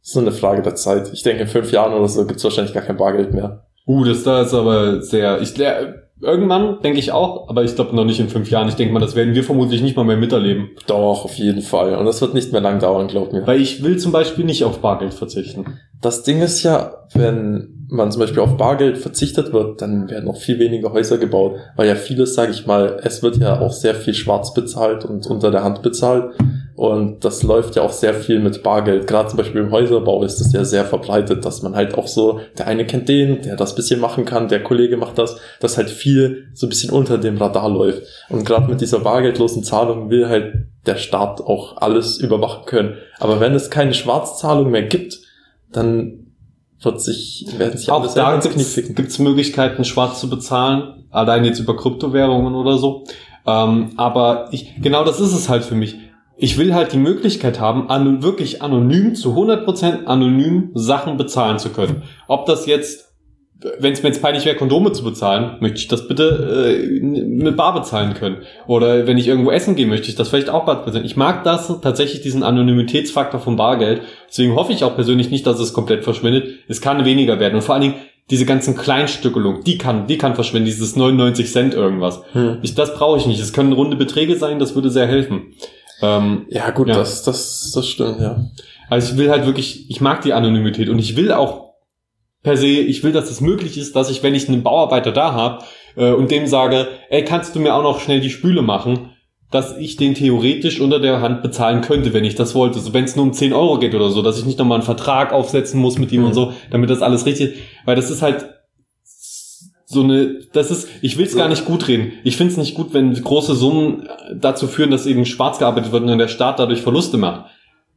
[0.00, 1.10] Das ist nur eine Frage der Zeit.
[1.12, 3.64] Ich denke, in fünf Jahren oder so gibt es wahrscheinlich gar kein Bargeld mehr.
[3.86, 5.40] Uh, das da ist aber sehr.
[5.40, 5.54] Ich,
[6.20, 8.68] Irgendwann, denke ich auch, aber ich glaube noch nicht in fünf Jahren.
[8.68, 10.70] Ich denke mal, das werden wir vermutlich nicht mal mehr miterleben.
[10.88, 11.94] Doch, auf jeden Fall.
[11.94, 13.46] Und das wird nicht mehr lang dauern, glaub mir.
[13.46, 15.78] Weil ich will zum Beispiel nicht auf Bargeld verzichten.
[16.00, 20.36] Das Ding ist ja, wenn man zum Beispiel auf Bargeld verzichtet wird, dann werden noch
[20.36, 21.56] viel weniger Häuser gebaut.
[21.76, 25.26] Weil ja vieles, sage ich mal, es wird ja auch sehr viel schwarz bezahlt und
[25.26, 26.32] unter der Hand bezahlt.
[26.78, 29.08] Und das läuft ja auch sehr viel mit Bargeld.
[29.08, 32.38] Gerade zum Beispiel im Häuserbau ist das ja sehr verbreitet, dass man halt auch so,
[32.56, 35.90] der eine kennt den, der das bisschen machen kann, der Kollege macht das, dass halt
[35.90, 38.04] viel so ein bisschen unter dem Radar läuft.
[38.28, 42.94] Und gerade mit dieser bargeldlosen Zahlung will halt der Staat auch alles überwachen können.
[43.18, 45.18] Aber wenn es keine Schwarzzahlung mehr gibt,
[45.72, 46.28] dann
[46.80, 51.76] wird sich, werden sich auch da gibt es Möglichkeiten, schwarz zu bezahlen, allein jetzt über
[51.76, 53.02] Kryptowährungen oder so.
[53.48, 55.96] Ähm, aber ich, genau das ist es halt für mich
[56.40, 61.70] ich will halt die Möglichkeit haben, an, wirklich anonym, zu 100% anonym Sachen bezahlen zu
[61.70, 62.04] können.
[62.28, 63.12] Ob das jetzt,
[63.80, 67.56] wenn es mir jetzt peinlich wäre, Kondome zu bezahlen, möchte ich das bitte äh, mit
[67.56, 68.42] Bar bezahlen können.
[68.68, 71.04] Oder wenn ich irgendwo essen gehe, möchte ich das vielleicht auch Bar bezahlen.
[71.04, 74.02] Ich mag das tatsächlich, diesen Anonymitätsfaktor vom Bargeld.
[74.28, 76.60] Deswegen hoffe ich auch persönlich nicht, dass es komplett verschwindet.
[76.68, 77.56] Es kann weniger werden.
[77.56, 77.94] Und vor allen Dingen,
[78.30, 82.22] diese ganzen Kleinstückelungen, die kann, die kann verschwinden, dieses 99 Cent irgendwas.
[82.32, 82.58] Hm.
[82.62, 83.40] Ich, das brauche ich nicht.
[83.40, 85.54] Es können runde Beträge sein, das würde sehr helfen.
[86.02, 86.94] Ähm, ja, gut, ja.
[86.94, 88.44] Das, das, das stimmt, ja.
[88.88, 91.74] Also ich will halt wirklich, ich mag die Anonymität und ich will auch
[92.42, 95.32] per se, ich will, dass es möglich ist, dass ich, wenn ich einen Bauarbeiter da
[95.32, 95.64] habe
[95.96, 99.10] äh, und dem sage, ey, kannst du mir auch noch schnell die Spüle machen,
[99.50, 102.78] dass ich den theoretisch unter der Hand bezahlen könnte, wenn ich das wollte.
[102.80, 104.84] So wenn es nur um 10 Euro geht oder so, dass ich nicht nochmal einen
[104.84, 106.28] Vertrag aufsetzen muss mit ihm mhm.
[106.28, 108.46] und so, damit das alles richtig, weil das ist halt
[109.90, 112.12] so eine, das ist, ich will es gar nicht gut reden.
[112.22, 116.02] Ich finde es nicht gut, wenn große Summen dazu führen, dass eben schwarz gearbeitet wird
[116.02, 117.50] und der Staat dadurch Verluste macht.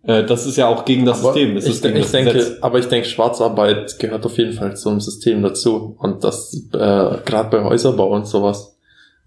[0.03, 1.57] Äh, das ist ja auch gegen das aber System.
[1.57, 2.59] Es ich, ich denke, Gesetz.
[2.61, 7.49] aber ich denke, Schwarzarbeit gehört auf jeden Fall zum System dazu und das äh, gerade
[7.49, 8.77] bei Häuserbau und sowas.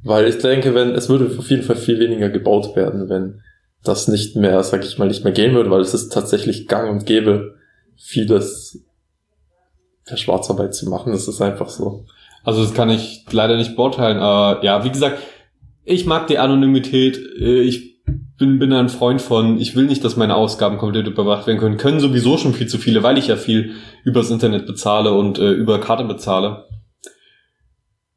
[0.02, 3.42] Weil ich denke, wenn es würde auf jeden Fall viel weniger gebaut werden, wenn
[3.82, 6.90] das nicht mehr, sag ich mal, nicht mehr gehen würde, weil es ist tatsächlich gang
[6.90, 7.56] und gäbe,
[7.94, 8.82] vieles
[10.04, 11.12] für Schwarzarbeit zu machen.
[11.12, 12.06] Das ist einfach so.
[12.44, 14.18] Also das kann ich leider nicht beurteilen.
[14.18, 15.18] Aber ja, wie gesagt,
[15.84, 17.18] ich mag die Anonymität.
[17.40, 17.94] Äh, ich
[18.38, 21.76] bin, bin ein Freund von, ich will nicht, dass meine Ausgaben komplett überwacht werden können.
[21.78, 23.72] Können sowieso schon viel zu viele, weil ich ja viel
[24.04, 26.66] übers Internet bezahle und äh, über Karte bezahle.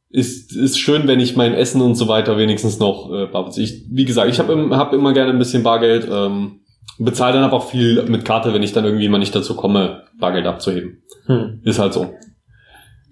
[0.09, 4.05] Ist, ist schön, wenn ich mein Essen und so weiter wenigstens noch äh, ich, Wie
[4.05, 6.07] gesagt, ich habe hab immer gerne ein bisschen Bargeld.
[6.11, 6.61] Ähm,
[6.97, 10.03] bezahle dann aber auch viel mit Karte, wenn ich dann irgendwie mal nicht dazu komme,
[10.19, 11.03] Bargeld abzuheben.
[11.25, 11.61] Hm.
[11.63, 12.13] Ist halt so.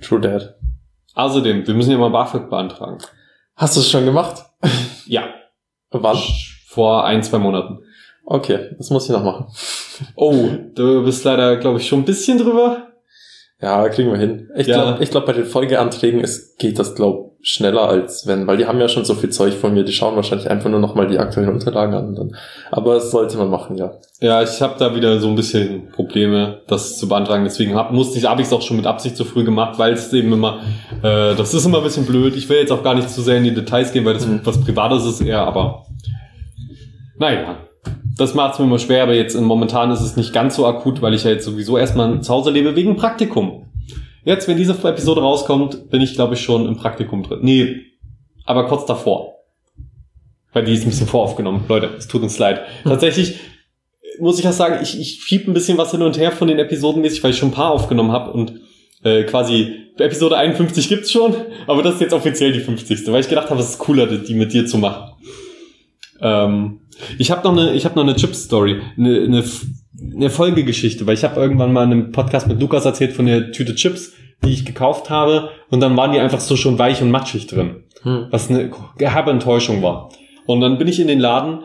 [0.02, 0.56] True Dad.
[1.16, 2.98] Außerdem, wir müssen ja mal BAföG beantragen.
[3.56, 4.44] Hast du es schon gemacht?
[5.08, 5.30] Ja.
[5.92, 6.18] Wann?
[6.68, 7.80] Vor ein, zwei Monaten.
[8.26, 9.48] Okay, das muss ich noch machen.
[10.16, 12.88] Oh, du bist leider, glaube ich, schon ein bisschen drüber.
[13.62, 14.50] Ja, kriegen wir hin.
[14.56, 14.84] Ich ja.
[14.84, 18.80] glaube, glaub, bei den Folgeanträgen ist, geht das, glaube schneller als wenn, weil die haben
[18.80, 21.20] ja schon so viel Zeug von mir, die schauen wahrscheinlich einfach nur noch mal die
[21.20, 22.16] aktuellen Unterlagen an.
[22.16, 22.36] Dann.
[22.72, 23.92] Aber das sollte man machen, ja.
[24.20, 27.44] Ja, ich habe da wieder so ein bisschen Probleme, das zu beantragen.
[27.44, 29.94] Deswegen hab, musste ich, habe ich es auch schon mit Absicht zu früh gemacht, weil
[29.94, 30.62] es eben immer,
[31.04, 32.36] äh, das ist immer ein bisschen blöd.
[32.36, 34.42] Ich will jetzt auch gar nicht zu sehr in die Details gehen, weil das mhm.
[34.44, 35.86] was Privates ist eher, aber
[37.20, 37.58] naja.
[38.18, 41.02] Das macht es mir immer schwer, aber jetzt momentan ist es nicht ganz so akut,
[41.02, 43.65] weil ich ja jetzt sowieso erstmal zu Hause lebe wegen Praktikum.
[44.26, 47.40] Jetzt, wenn diese Episode rauskommt, bin ich, glaube ich, schon im Praktikum drin.
[47.44, 47.82] Nee,
[48.44, 49.36] aber kurz davor.
[50.52, 51.64] Weil die ist ein bisschen voraufgenommen.
[51.70, 52.62] Leute, es tut uns leid.
[52.84, 52.92] Hm.
[52.92, 53.36] Tatsächlich
[54.20, 56.60] muss ich auch sagen, ich, ich schieb ein bisschen was hin und her von den
[56.60, 58.62] Episoden mäßig, weil ich schon ein paar aufgenommen habe und
[59.04, 61.36] äh, quasi Episode 51 gibt's schon,
[61.68, 63.08] aber das ist jetzt offiziell die 50.
[63.08, 65.14] Weil ich gedacht habe, es ist cooler, die mit dir zu machen.
[66.22, 66.82] Ähm,
[67.18, 69.44] ich habe noch eine, ich habe noch eine Chips-Story, eine, eine
[70.14, 73.52] eine Folgegeschichte, weil ich habe irgendwann mal in einem Podcast mit Lukas erzählt von der
[73.52, 77.12] Tüte Chips, die ich gekauft habe und dann waren die einfach so schon weich und
[77.12, 78.28] matschig drin, hm.
[78.32, 80.12] was eine herbe Enttäuschung war.
[80.46, 81.64] Und dann bin ich in den Laden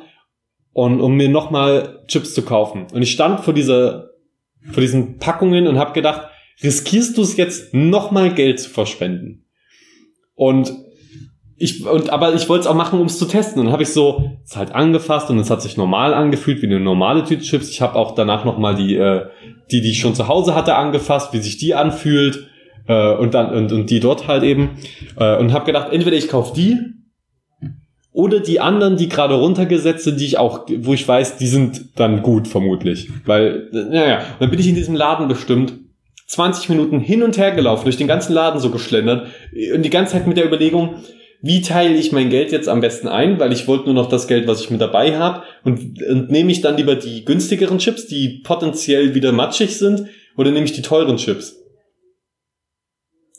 [0.72, 4.10] und um mir nochmal Chips zu kaufen und ich stand vor dieser
[4.72, 6.28] vor diesen Packungen und habe gedacht,
[6.62, 9.46] riskierst du es jetzt nochmal Geld zu verschwenden?
[10.34, 10.72] Und
[11.62, 13.60] ich, und, aber ich wollte es auch machen, um es zu testen.
[13.60, 16.66] Und dann habe ich so es halt angefasst und es hat sich normal angefühlt, wie
[16.66, 17.68] eine normale Tüte Chips.
[17.68, 19.26] Ich habe auch danach nochmal die, äh,
[19.70, 22.48] die, die ich schon zu Hause hatte, angefasst, wie sich die anfühlt.
[22.88, 24.78] Äh, und dann, und, und die dort halt eben.
[25.16, 26.78] Äh, und habe gedacht, entweder ich kaufe die
[28.10, 31.98] oder die anderen, die gerade runtergesetzt sind, die ich auch, wo ich weiß, die sind
[32.00, 33.10] dann gut, vermutlich.
[33.26, 35.74] Weil, naja, dann bin ich in diesem Laden bestimmt
[36.26, 39.28] 20 Minuten hin und her gelaufen, durch den ganzen Laden so geschlendert
[39.74, 40.96] und die ganze Zeit mit der Überlegung,
[41.42, 44.28] wie teile ich mein Geld jetzt am besten ein, weil ich wollte nur noch das
[44.28, 48.06] Geld, was ich mit dabei habe und, und nehme ich dann lieber die günstigeren Chips,
[48.06, 51.56] die potenziell wieder matschig sind, oder nehme ich die teuren Chips?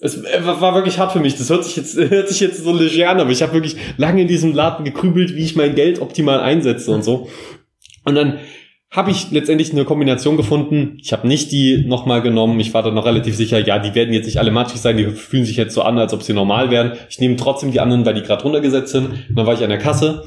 [0.03, 1.35] Es war wirklich hart für mich.
[1.35, 4.23] Das hört sich jetzt, hört sich jetzt so leger an, aber ich habe wirklich lange
[4.23, 7.29] in diesem Laden gekrübelt, wie ich mein Geld optimal einsetze und so.
[8.03, 8.39] Und dann
[8.91, 10.97] habe ich letztendlich eine Kombination gefunden.
[11.01, 12.59] Ich habe nicht die nochmal genommen.
[12.59, 15.05] Ich war dann noch relativ sicher, ja, die werden jetzt nicht alle matschig sein, die
[15.05, 16.91] fühlen sich jetzt so an, als ob sie normal wären.
[17.09, 19.05] Ich nehme trotzdem die anderen, weil die gerade runtergesetzt sind.
[19.29, 20.25] Und dann war ich an der Kasse.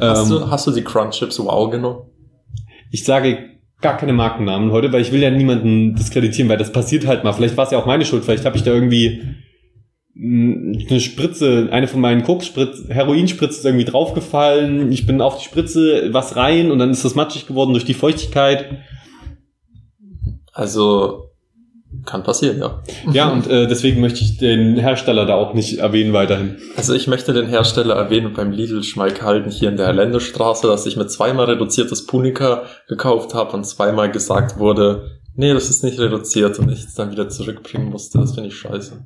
[0.00, 2.00] Hast, ähm, du, hast du die Crunch Chips Wow genommen?
[2.90, 3.50] Ich sage
[3.82, 7.34] gar keine Markennamen heute, weil ich will ja niemanden diskreditieren, weil das passiert halt mal.
[7.34, 9.22] Vielleicht war es ja auch meine Schuld, vielleicht habe ich da irgendwie
[10.20, 14.90] eine Spritze, eine von meinen Koksspritz, Heroinspritzen ist irgendwie draufgefallen.
[14.90, 17.94] Ich bin auf die Spritze was rein und dann ist das matschig geworden durch die
[17.94, 18.78] Feuchtigkeit.
[20.52, 21.28] Also
[22.04, 22.82] kann passieren, ja.
[23.12, 26.56] Ja, und äh, deswegen möchte ich den Hersteller da auch nicht erwähnen weiterhin.
[26.76, 30.96] Also ich möchte den Hersteller erwähnen beim Lidl Schmalkalden hier in der Länderstraße, dass ich
[30.96, 36.58] mir zweimal reduziertes Punika gekauft habe und zweimal gesagt wurde, nee, das ist nicht reduziert
[36.58, 38.18] und ich es dann wieder zurückbringen musste.
[38.18, 39.04] Das finde ich scheiße.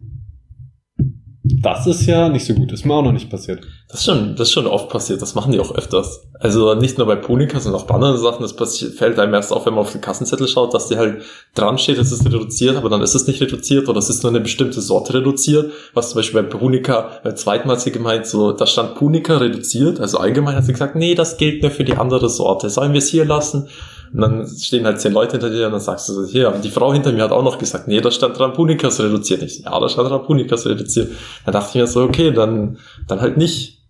[1.63, 2.73] Das ist ja nicht so gut.
[2.73, 3.61] Ist mir auch noch nicht passiert.
[3.89, 5.23] Das ist schon, das ist schon oft passiert.
[5.23, 6.27] Das machen die auch öfters.
[6.41, 8.43] Also nicht nur bei Punika, sondern auch bei anderen Sachen.
[8.43, 11.23] Das passiert, fällt einem erst auf, wenn man auf den Kassenzettel schaut, dass die halt
[11.55, 14.33] dran steht, es ist reduziert, aber dann ist es nicht reduziert oder es ist nur
[14.33, 15.71] eine bestimmte Sorte reduziert.
[15.95, 19.37] Was zum Beispiel bei Punika, beim zweiten Mal hat sie gemeint, so, da stand Punika
[19.37, 20.01] reduziert.
[20.01, 22.71] Also allgemein hat sie gesagt, nee, das gilt nur für die andere Sorte.
[22.71, 23.69] Sollen wir es hier lassen?
[24.13, 26.59] Und dann stehen halt zehn Leute hinter dir und dann sagst du so, hier, aber
[26.59, 29.43] die Frau hinter mir hat auch noch gesagt, nee, da stand Rampunikas reduziert.
[29.43, 31.13] Ich, ja, da stand Rampunikas reduziert.
[31.45, 33.83] Dann dachte ich mir so, okay, dann, dann halt nicht.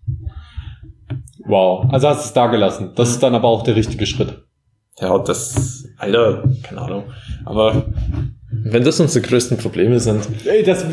[1.45, 1.87] Wow.
[1.91, 2.91] Also hast du es da gelassen.
[2.95, 4.43] Das ist dann aber auch der richtige Schritt.
[4.99, 7.03] Ja, das, Alter, keine Ahnung.
[7.43, 7.87] Aber
[8.49, 10.27] wenn das unsere größten Probleme sind.
[10.45, 10.85] Ey, das,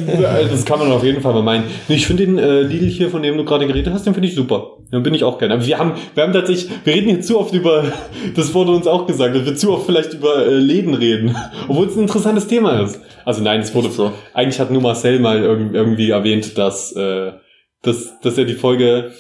[0.51, 1.65] das kann man auf jeden Fall mal meinen.
[1.89, 4.35] Ich finde den äh, Lidl hier, von dem du gerade geredet hast, den finde ich
[4.35, 4.79] super.
[4.93, 5.65] Den bin ich auch gerne.
[5.65, 7.85] Wir haben, wir haben tatsächlich, wir reden hier zu oft über,
[8.35, 11.37] das wurde uns auch gesagt, dass wir zu oft vielleicht über äh, Läden reden.
[11.69, 13.01] Obwohl es ein interessantes Thema ist.
[13.25, 14.13] Also nein, es wurde so.
[14.35, 17.33] Eigentlich hat nur Marcel mal irg irgendwie erwähnt, dass, äh,
[17.83, 19.13] dass, dass er die Folge,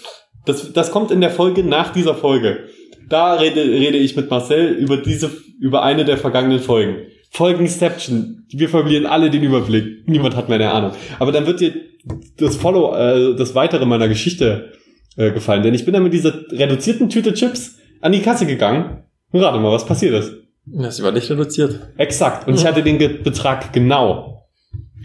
[0.44, 2.64] das, das kommt in der Folge nach dieser Folge.
[3.08, 7.06] Da rede, rede ich mit Marcel über diese, über eine der vergangenen Folgen.
[7.30, 8.44] Folgenception.
[8.50, 10.08] Wir verlieren alle den Überblick.
[10.08, 10.92] Niemand hat mehr eine Ahnung.
[11.20, 11.74] Aber dann wird dir
[12.38, 14.72] das Follow, äh, das Weitere meiner Geschichte
[15.16, 15.62] äh, gefallen.
[15.62, 19.04] Denn ich bin dann mit dieser reduzierten Tüte Chips an die Kasse gegangen.
[19.32, 20.32] Und rate mal, was passiert ist.
[20.66, 21.78] Ja, sie war nicht reduziert.
[21.96, 22.46] Exakt.
[22.46, 22.60] Und ja.
[22.60, 24.48] ich hatte den Ge Betrag genau.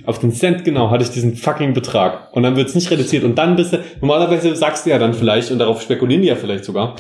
[0.05, 2.35] Auf den Cent genau hatte ich diesen fucking Betrag.
[2.35, 3.23] Und dann wird es nicht reduziert.
[3.23, 6.35] Und dann bist du, normalerweise sagst du ja dann vielleicht, und darauf spekulieren die ja
[6.35, 6.95] vielleicht sogar,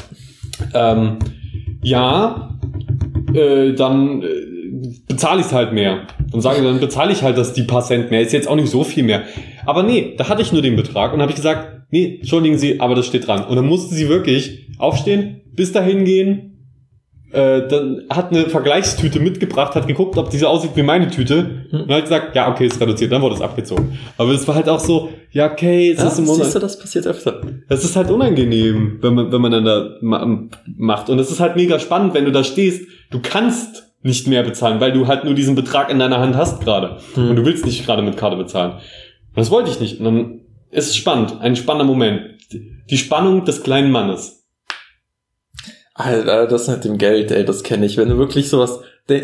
[0.73, 1.19] ähm,
[1.83, 2.57] ja,
[3.33, 4.27] äh, dann äh,
[5.07, 6.07] bezahle ich es halt mehr.
[6.31, 8.21] Dann sage ich, dann bezahle ich halt das die paar Cent mehr.
[8.21, 9.23] Ist jetzt auch nicht so viel mehr.
[9.65, 12.79] Aber nee, da hatte ich nur den Betrag und habe ich gesagt, nee, entschuldigen Sie,
[12.79, 13.45] aber das steht dran.
[13.45, 16.51] Und dann musste sie wirklich aufstehen, bis dahin gehen,
[17.31, 21.81] äh, dann hat eine Vergleichstüte mitgebracht, hat geguckt, ob diese aussieht wie meine Tüte hm.
[21.81, 23.97] und hat gesagt, ja, okay, ist reduziert, dann wurde es abgezogen.
[24.17, 26.43] Aber es war halt auch so, ja, okay, es ja, ist im Monat.
[26.43, 27.41] Siehst du, das passiert öfter.
[27.69, 29.97] Es ist halt unangenehm, wenn man, wenn man dann da
[30.77, 31.09] macht.
[31.09, 34.79] Und es ist halt mega spannend, wenn du da stehst, du kannst nicht mehr bezahlen,
[34.79, 36.97] weil du halt nur diesen Betrag in deiner Hand hast gerade.
[37.15, 37.29] Hm.
[37.29, 38.73] Und du willst nicht gerade mit Karte bezahlen.
[38.73, 39.99] Und das wollte ich nicht.
[39.99, 40.39] Und dann
[40.71, 42.35] ist es spannend, ein spannender Moment.
[42.89, 44.45] Die Spannung des kleinen Mannes.
[45.93, 47.97] Alter, das mit dem Geld, ey, das kenne ich.
[47.97, 48.81] Wenn du wirklich sowas,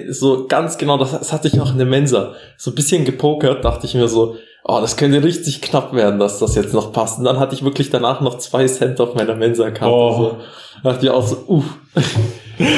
[0.10, 3.66] so ganz genau, das, das hatte ich auch in der Mensa, so ein bisschen gepokert,
[3.66, 7.20] dachte ich mir so, oh, das könnte richtig knapp werden, dass das jetzt noch passt.
[7.20, 9.94] Und dann hatte ich wirklich danach noch zwei Cent auf meiner Mensa-Karte.
[9.94, 10.16] Oh.
[10.16, 10.38] So.
[10.84, 11.78] dachte ich auch so, uff.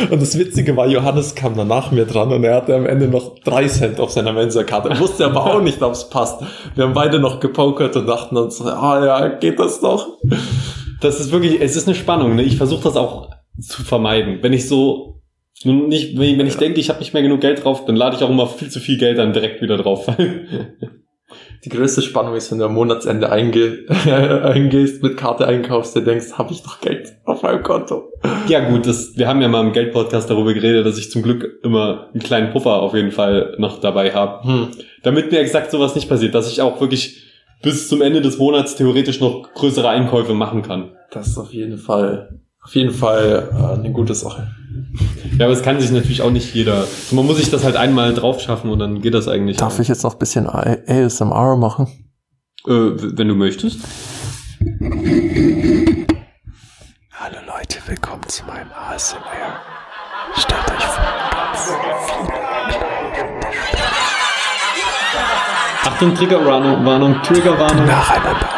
[0.09, 3.39] Und das Witzige war, Johannes kam danach mir dran und er hatte am Ende noch
[3.39, 4.89] drei Cent auf seiner Mensa-Karte.
[4.89, 6.41] Er wusste aber auch nicht, ob es passt.
[6.75, 10.17] Wir haben beide noch gepokert und dachten uns, ah oh ja, geht das noch?
[11.01, 12.36] Das ist wirklich, es ist eine Spannung.
[12.36, 12.43] Ne?
[12.43, 13.29] Ich versuche das auch
[13.59, 14.39] zu vermeiden.
[14.41, 15.21] Wenn ich so
[15.63, 17.95] nun nicht, wenn ich, wenn ich denke, ich habe nicht mehr genug Geld drauf, dann
[17.95, 20.07] lade ich auch immer viel zu viel Geld dann direkt wieder drauf.
[21.64, 23.86] Die größte Spannung ist, wenn du am Monatsende einge
[24.43, 28.11] eingehst, mit Karte einkaufst, der denkst, habe ich noch Geld auf meinem Konto.
[28.47, 31.59] Ja gut, das, wir haben ja mal im Geldpodcast darüber geredet, dass ich zum Glück
[31.64, 34.47] immer einen kleinen Puffer auf jeden Fall noch dabei habe.
[34.47, 34.68] Hm.
[35.03, 37.24] Damit mir exakt sowas nicht passiert, dass ich auch wirklich
[37.61, 40.91] bis zum Ende des Monats theoretisch noch größere Einkäufe machen kann.
[41.11, 44.47] Das ist auf jeden Fall auf jeden Fall äh, eine gute Sache.
[45.38, 46.81] Ja, aber es kann sich natürlich auch nicht jeder.
[46.81, 49.57] Also man muss sich das halt einmal drauf schaffen und dann geht das eigentlich.
[49.57, 49.79] Darf auch.
[49.79, 51.88] ich jetzt noch ein bisschen ASMR machen?
[52.67, 53.79] Äh, wenn du möchtest.
[57.13, 59.19] Hallo Leute, willkommen zu meinem ASMR.
[60.36, 62.34] Stellt euch vor, ganz viele
[65.86, 67.86] Achtung, Triggerwarnung, Triggerwarnung.
[67.86, 68.53] Nacheinander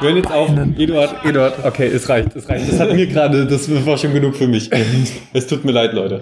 [0.00, 0.50] hören jetzt auf.
[0.78, 2.70] Eduard, Eduard, okay, es reicht, es reicht.
[2.70, 4.70] Das hat mir gerade, das war schon genug für mich.
[5.32, 6.20] Es tut mir leid, Leute.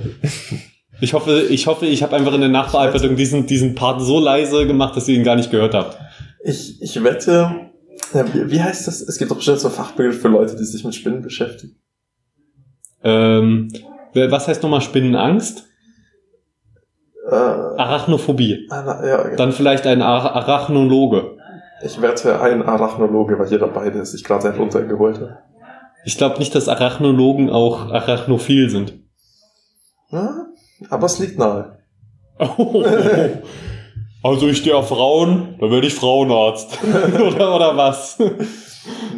[1.01, 4.67] Ich hoffe, ich hoffe, ich habe einfach in der Nachbearbeitung diesen, diesen Part so leise
[4.67, 5.97] gemacht, dass ihr ihn gar nicht gehört habt.
[6.43, 7.71] Ich, ich wette,
[8.15, 9.01] ja, wie, wie heißt das?
[9.01, 11.77] Es gibt doch bestimmt so Fachbegriff für Leute, die sich mit Spinnen beschäftigen.
[13.05, 13.69] Ähm,
[14.15, 15.65] was heißt nochmal Spinnenangst?
[17.31, 18.67] Äh, Arachnophobie.
[18.71, 19.37] ah, na, ja, genau.
[19.37, 21.37] Dann vielleicht ein Ar Arachnologe.
[21.85, 25.39] Ich wette, ein Arachnologe, weil jeder beide sich gerade einen runtergeholt hat.
[26.05, 28.95] Ich glaube nicht, dass Arachnologen auch arachnophil sind.
[30.11, 30.47] Ja,
[30.91, 31.79] aber es liegt nahe.
[34.21, 36.77] Also ich stehe auf Frauen, dann werde ich Frauenarzt.
[37.15, 38.19] oder, oder was?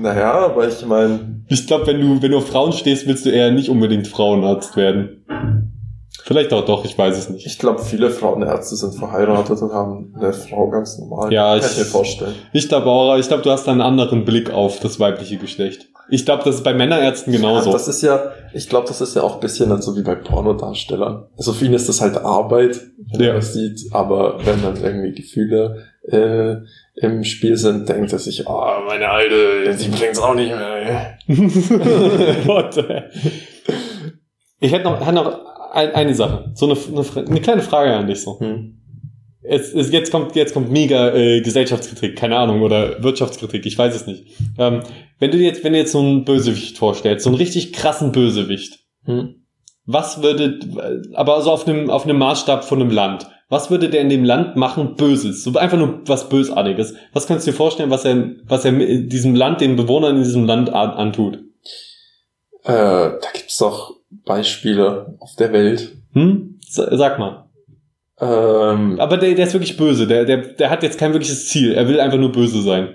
[0.01, 3.31] Naja, aber ich meine, Ich glaube, wenn du, wenn du auf Frauen stehst, willst du
[3.31, 5.25] eher nicht unbedingt Frauenarzt werden.
[6.25, 7.47] Vielleicht auch doch, ich weiß es nicht.
[7.47, 11.33] ich glaube, viele Frauenärzte sind verheiratet und haben eine Frau ganz normal.
[11.33, 12.35] Ja, Kann ich- mir vorstellen.
[12.53, 15.87] Ich glaube auch, ich glaube, du hast einen anderen Blick auf das weibliche Geschlecht.
[16.13, 17.67] Ich glaube, das ist bei Männerärzten genauso.
[17.69, 20.03] Ja, das ist ja, ich glaube, das ist ja auch ein bisschen dann so wie
[20.03, 21.27] bei Pornodarstellern.
[21.39, 22.81] Also für ihn ist das halt Arbeit,
[23.13, 23.27] wenn Ja.
[23.29, 26.57] er das sieht, aber wenn dann irgendwie Gefühle äh,
[26.97, 31.17] im Spiel sind, denkt er sich, oh, meine Alte, die bringt's auch nicht mehr.
[31.29, 31.37] ey.
[32.47, 33.11] What the hell?
[34.59, 38.07] ich hätte noch, hätte noch ein, eine Sache, so eine, eine, eine kleine Frage an
[38.07, 38.39] dich so.
[38.41, 38.77] Hm.
[39.43, 43.95] Es, es, jetzt kommt jetzt kommt mega äh, Gesellschaftskritik, keine Ahnung oder Wirtschaftskritik, ich weiß
[43.95, 44.27] es nicht.
[44.59, 44.81] Ähm,
[45.19, 48.13] wenn du dir jetzt wenn du jetzt so einen Bösewicht vorstellst, so einen richtig krassen
[48.13, 49.47] Bösewicht, Hm.
[49.87, 50.61] was würde
[51.15, 54.25] aber so auf einem auf einem Maßstab von einem Land, was würde der in dem
[54.25, 56.95] Land machen Böses, so einfach nur was Bösartiges?
[57.15, 60.45] Was kannst du dir vorstellen, was er was er diesem Land den Bewohnern in diesem
[60.45, 61.39] Land an, antut?
[62.65, 65.97] Äh, da gibt's doch Beispiele auf der Welt.
[66.13, 66.59] Hm?
[66.67, 67.47] Sa- Sag mal.
[68.19, 70.07] Ähm, Aber der, der ist wirklich böse.
[70.07, 71.73] Der, der, der hat jetzt kein wirkliches Ziel.
[71.73, 72.95] Er will einfach nur böse sein.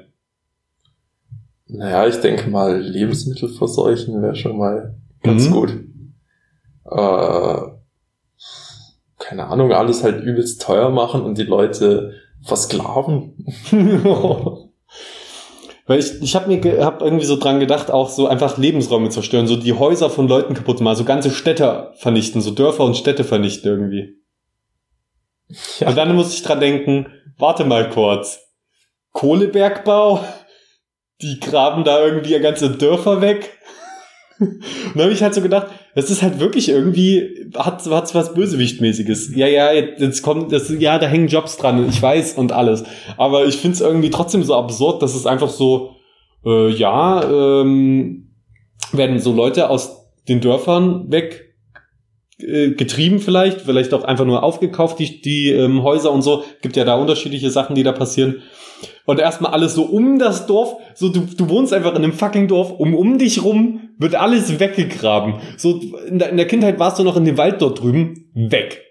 [1.68, 5.52] naja, ich denke mal, Lebensmittel verseuchen wäre schon mal ganz Mhm.
[5.54, 5.72] gut.
[6.92, 7.58] Äh,
[9.18, 12.14] keine Ahnung, alles halt übelst teuer machen und die Leute
[12.44, 13.34] versklaven.
[15.88, 19.46] Weil ich, ich habe mir hab irgendwie so dran gedacht, auch so einfach Lebensräume zerstören,
[19.46, 23.24] so die Häuser von Leuten kaputt machen, so ganze Städte vernichten, so Dörfer und Städte
[23.24, 24.16] vernichten irgendwie.
[25.80, 25.90] Ja.
[25.90, 27.08] Und dann muss ich dran denken,
[27.38, 28.40] warte mal kurz.
[29.12, 30.26] Kohlebergbau?
[31.22, 33.58] Die graben da irgendwie ganze Dörfer weg?
[34.40, 34.62] Und
[34.96, 39.36] dann habe ich halt so gedacht, das ist halt wirklich irgendwie, hat hat's was Bösewichtmäßiges.
[39.36, 42.84] Ja, ja, jetzt, jetzt kommt, das, ja, da hängen Jobs dran, ich weiß und alles.
[43.18, 45.96] Aber ich finde es irgendwie trotzdem so absurd, dass es einfach so,
[46.46, 48.34] äh, ja, ähm,
[48.92, 51.56] werden so Leute aus den Dörfern weg
[52.40, 56.44] äh, getrieben vielleicht, vielleicht auch einfach nur aufgekauft, die, die ähm, Häuser und so.
[56.62, 58.42] Gibt ja da unterschiedliche Sachen, die da passieren.
[59.06, 62.48] Und erstmal alles so um das Dorf, so du, du wohnst einfach in einem fucking
[62.48, 65.36] Dorf, um um dich rum wird alles weggegraben.
[65.58, 68.82] So in der, in der Kindheit warst du noch in dem Wald dort drüben, weg.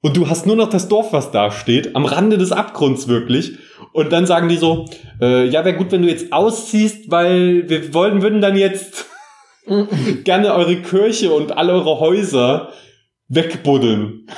[0.00, 3.58] Und du hast nur noch das Dorf, was da steht, am Rande des Abgrunds wirklich.
[3.92, 4.86] Und dann sagen die so,
[5.20, 9.06] äh, ja, wäre gut, wenn du jetzt ausziehst, weil wir wollen, würden dann jetzt
[10.24, 12.72] gerne eure Kirche und all eure Häuser
[13.28, 14.26] wegbuddeln.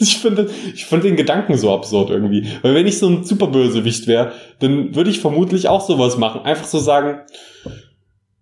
[0.00, 2.46] Ich finde, ich finde den Gedanken so absurd irgendwie.
[2.62, 4.30] Weil wenn ich so ein Superbösewicht wäre,
[4.60, 6.42] dann würde ich vermutlich auch sowas machen.
[6.42, 7.22] Einfach so sagen,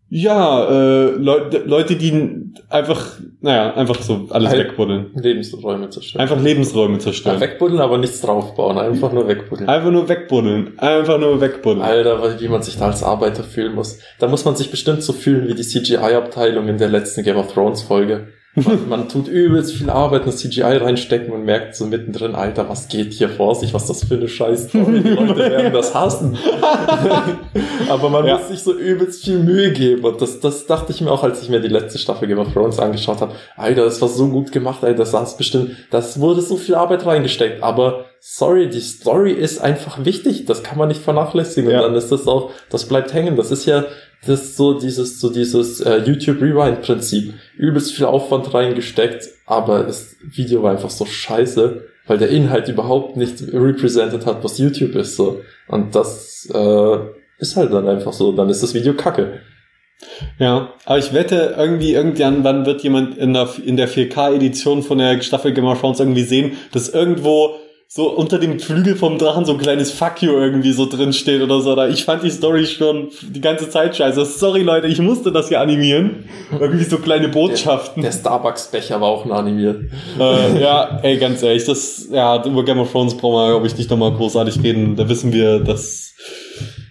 [0.09, 4.69] ja, äh, Leute, Leute, die einfach, naja, einfach so alles Halt.
[4.69, 5.11] wegbuddeln.
[5.15, 6.23] Lebensräume zerstören.
[6.23, 7.41] Einfach Lebensräume Ja, zerstören.
[7.41, 8.79] wegbuddeln, aber nichts draufbauen.
[8.79, 9.69] Einfach nur wegbuddeln.
[9.69, 10.79] Einfach nur wegbuddeln.
[10.79, 11.83] Einfach nur wegbuddeln.
[11.85, 13.99] Alter, wie man sich da als Arbeiter fühlen muss.
[14.19, 17.53] Da muss man sich bestimmt so fühlen wie die CGI-Abteilung in der letzten Game of
[17.53, 18.29] Thrones Folge.
[18.57, 22.69] Man, man tut übelst viel Arbeit in das CGI reinstecken und merkt so mittendrin, Alter,
[22.71, 23.75] was geht hier vor sich?
[23.75, 25.03] Was das für eine scheiß Story?
[25.03, 26.39] Die Leute werden das hassen.
[27.89, 28.39] Aber man Ja.
[28.39, 30.05] muss sich so übelst viel Mühe geben.
[30.05, 32.53] Und das, das dachte ich mir auch, als ich mir die letzte Staffel Game of
[32.53, 33.35] Thrones angeschaut habe.
[33.57, 37.05] Alter, das war so gut gemacht, Alter, das saß bestimmt, das wurde so viel Arbeit
[37.07, 37.63] reingesteckt.
[37.63, 40.47] Aber sorry, die Story ist einfach wichtig.
[40.47, 41.71] Das kann man nicht vernachlässigen.
[41.71, 41.79] Ja.
[41.81, 43.37] Und dann ist das auch, das bleibt hängen.
[43.37, 43.85] Das ist ja,
[44.27, 47.35] das ist so dieses, so dieses äh, YouTube Rewind Prinzip.
[47.57, 53.17] Übelst viel Aufwand reingesteckt, aber das Video war einfach so scheiße, weil der Inhalt überhaupt
[53.17, 55.43] nicht represented hat, was YouTube ist, so.
[55.69, 56.99] Und das, äh,
[57.39, 58.33] ist halt dann einfach so.
[58.33, 59.41] Dann ist das Video kacke.
[60.39, 65.23] Ja, aber ich wette, irgendwie, irgendwann wird jemand in der, in der 4K-Edition von der
[65.23, 67.57] Staffel Game of Thrones irgendwie sehen, dass irgendwo
[67.89, 71.41] so unter dem Flügel vom Drachen so ein kleines Fuck you irgendwie so drin steht
[71.41, 71.81] oder so.
[71.85, 74.25] Ich fand die Story schon die ganze Zeit scheiße.
[74.25, 76.25] Sorry Leute, ich musste das hier animieren.
[76.59, 78.03] Irgendwie so kleine Botschaften.
[78.03, 79.85] Der, der Starbucks-Becher war auch noch animiert.
[80.19, 83.77] Äh, ja, ey, ganz ehrlich, das, ja, über Game of Thrones brauchen wir, glaube ich,
[83.77, 84.97] nicht nochmal großartig reden.
[84.97, 86.13] Da wissen wir, dass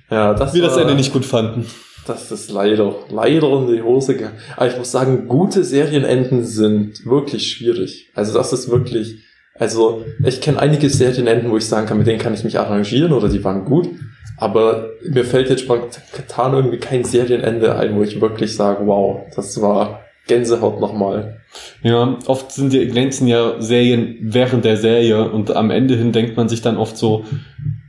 [0.09, 1.65] ja, das wir war, das Ende nicht gut fanden.
[2.07, 4.37] Das ist leider, leider in die Hose gegangen.
[4.55, 8.11] Aber ich muss sagen, gute Serienenden sind wirklich schwierig.
[8.13, 9.15] Also das ist wirklich,
[9.57, 13.13] also ich kenne einige Serienenden, wo ich sagen kann, mit denen kann ich mich arrangieren
[13.13, 13.89] oder die waren gut.
[14.37, 19.61] Aber mir fällt jetzt spontan irgendwie kein Serienende ein, wo ich wirklich sage, wow, das
[19.61, 21.37] war Gänsehaut nochmal.
[21.83, 26.35] Ja, oft sind die glänzen ja Serien während der Serie und am Ende hin denkt
[26.35, 27.23] man sich dann oft so,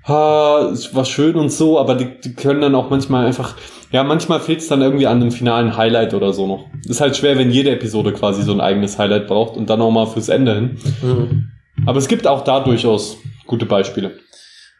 [0.06, 3.56] ha, es war schön und so, aber die, die können dann auch manchmal einfach,
[3.90, 6.66] ja, manchmal fehlt es dann irgendwie an einem finalen Highlight oder so noch.
[6.86, 9.90] Ist halt schwer, wenn jede Episode quasi so ein eigenes Highlight braucht und dann auch
[9.90, 10.76] mal fürs Ende hin.
[11.02, 11.48] Mhm.
[11.86, 14.18] Aber es gibt auch da durchaus gute Beispiele.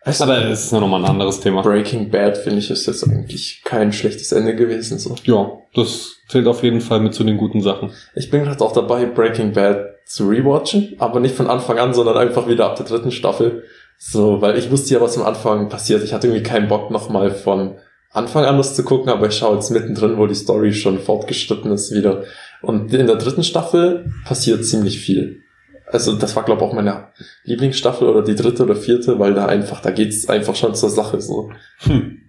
[0.03, 1.63] Also, Aber es ist noch mal ein anderes Thema.
[1.63, 4.99] Breaking Bad, finde ich, ist jetzt eigentlich kein schlechtes Ende gewesen.
[5.01, 5.17] So.
[5.25, 7.91] Ja, das zählt auf jeden Fall mit zu den guten Sachen.
[8.15, 12.17] Ich bin gerade auch dabei, Breaking Bad zu rewatchen, aber nicht von Anfang an, sondern
[12.17, 13.65] einfach wieder ab der dritten Staffel.
[13.99, 16.05] So, weil ich wusste ja, was am Anfang passiert.
[16.05, 17.77] Ich hatte irgendwie keinen Bock, nochmal von
[18.13, 21.73] Anfang an das zu gucken, aber ich schaue jetzt mittendrin, wo die Story schon fortgeschritten
[21.73, 22.23] ist, wieder.
[22.63, 25.43] Und in der dritten Staffel passiert ziemlich viel.
[25.87, 27.09] Also das war, glaube ich, auch meine
[27.45, 31.21] Lieblingsstaffel oder die dritte oder vierte, weil da einfach, da geht's einfach schon zur Sache
[31.21, 31.51] so.
[31.81, 32.23] Hm.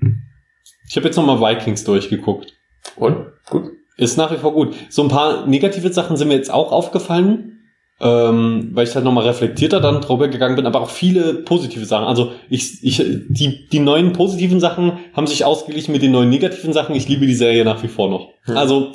[0.88, 2.54] Ich habe jetzt nochmal Vikings durchgeguckt.
[2.96, 3.18] Und?
[3.50, 3.72] Gut.
[3.98, 4.76] Ist nach wie vor gut.
[4.90, 7.58] So ein paar negative Sachen sind mir jetzt auch aufgefallen,
[8.00, 12.06] ähm, weil ich halt nochmal reflektierter dann drüber gegangen bin, aber auch viele positive Sachen.
[12.06, 16.74] Also ich, ich, die, die neuen positiven Sachen haben sich ausgeglichen mit den neuen negativen
[16.74, 16.96] Sachen.
[16.96, 18.30] Ich liebe die Serie nach wie vor noch.
[18.44, 18.56] Hm.
[18.56, 18.92] Also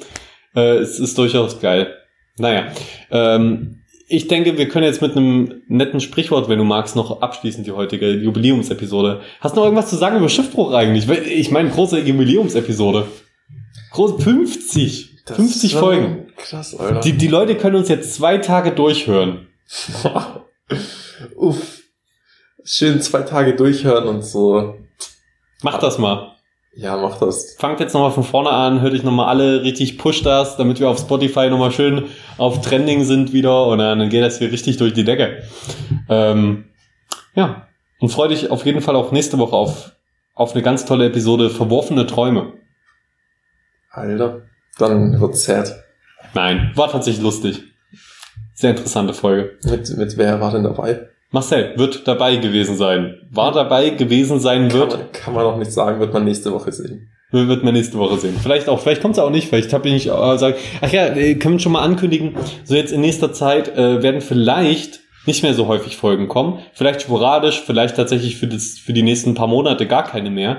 [0.54, 1.92] äh, es ist durchaus geil.
[2.38, 2.68] Naja,
[3.10, 3.81] ähm,
[4.12, 7.72] ich denke, wir können jetzt mit einem netten Sprichwort, wenn du magst, noch abschließen, die
[7.72, 9.22] heutige Jubiläumsepisode.
[9.40, 11.08] Hast du noch irgendwas zu sagen über Schiffbruch eigentlich?
[11.08, 13.06] Ich meine, große Jubiläumsepisode.
[13.92, 15.24] Groß 50.
[15.24, 16.26] Das 50 Folgen.
[16.36, 17.00] Krass, Alter.
[17.00, 19.46] Die, die Leute können uns jetzt zwei Tage durchhören.
[21.36, 21.80] Uff.
[22.64, 24.74] Schön zwei Tage durchhören und so.
[25.62, 26.31] Mach das mal.
[26.74, 27.54] Ja, mach das.
[27.58, 30.88] Fangt jetzt nochmal von vorne an, hört euch nochmal alle richtig, push das, damit wir
[30.88, 32.06] auf Spotify nochmal schön
[32.38, 35.42] auf Trending sind wieder und dann geht das hier richtig durch die Decke.
[36.08, 36.70] Ähm,
[37.34, 37.68] ja,
[38.00, 39.92] und freue dich auf jeden Fall auch nächste Woche auf,
[40.34, 42.54] auf eine ganz tolle Episode Verworfene Träume.
[43.90, 44.42] Alter,
[44.78, 45.74] dann wird's sad.
[46.32, 47.64] Nein, war tatsächlich lustig.
[48.54, 49.58] Sehr interessante Folge.
[49.64, 51.08] Mit, mit wer war denn dabei?
[51.32, 53.14] Marcel wird dabei gewesen sein.
[53.30, 54.90] War dabei gewesen sein wird.
[54.90, 57.08] Kann man, kann man auch nicht sagen, wird man nächste Woche sehen.
[57.30, 58.36] Wird man nächste Woche sehen.
[58.40, 60.54] Vielleicht auch, vielleicht kommt es auch nicht, vielleicht habe ich nicht äh, sagen.
[60.82, 64.20] Ach ja, äh, können wir schon mal ankündigen, so jetzt in nächster Zeit äh, werden
[64.20, 66.58] vielleicht nicht mehr so häufig Folgen kommen.
[66.74, 70.58] Vielleicht sporadisch, vielleicht tatsächlich für, das, für die nächsten paar Monate gar keine mehr.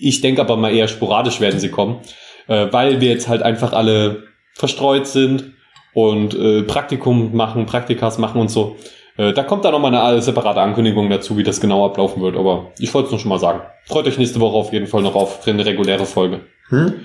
[0.00, 2.00] Ich denke aber mal eher sporadisch werden sie kommen,
[2.48, 5.52] äh, weil wir jetzt halt einfach alle verstreut sind
[5.94, 8.76] und äh, Praktikum machen, Praktikas machen und so.
[9.18, 12.36] Äh, da kommt dann nochmal eine separate Ankündigung dazu, wie das genau ablaufen wird.
[12.36, 13.60] Aber ich wollte es nur schon mal sagen.
[13.84, 16.40] Freut euch nächste Woche auf jeden Fall noch auf eine reguläre Folge.
[16.68, 17.04] Hm?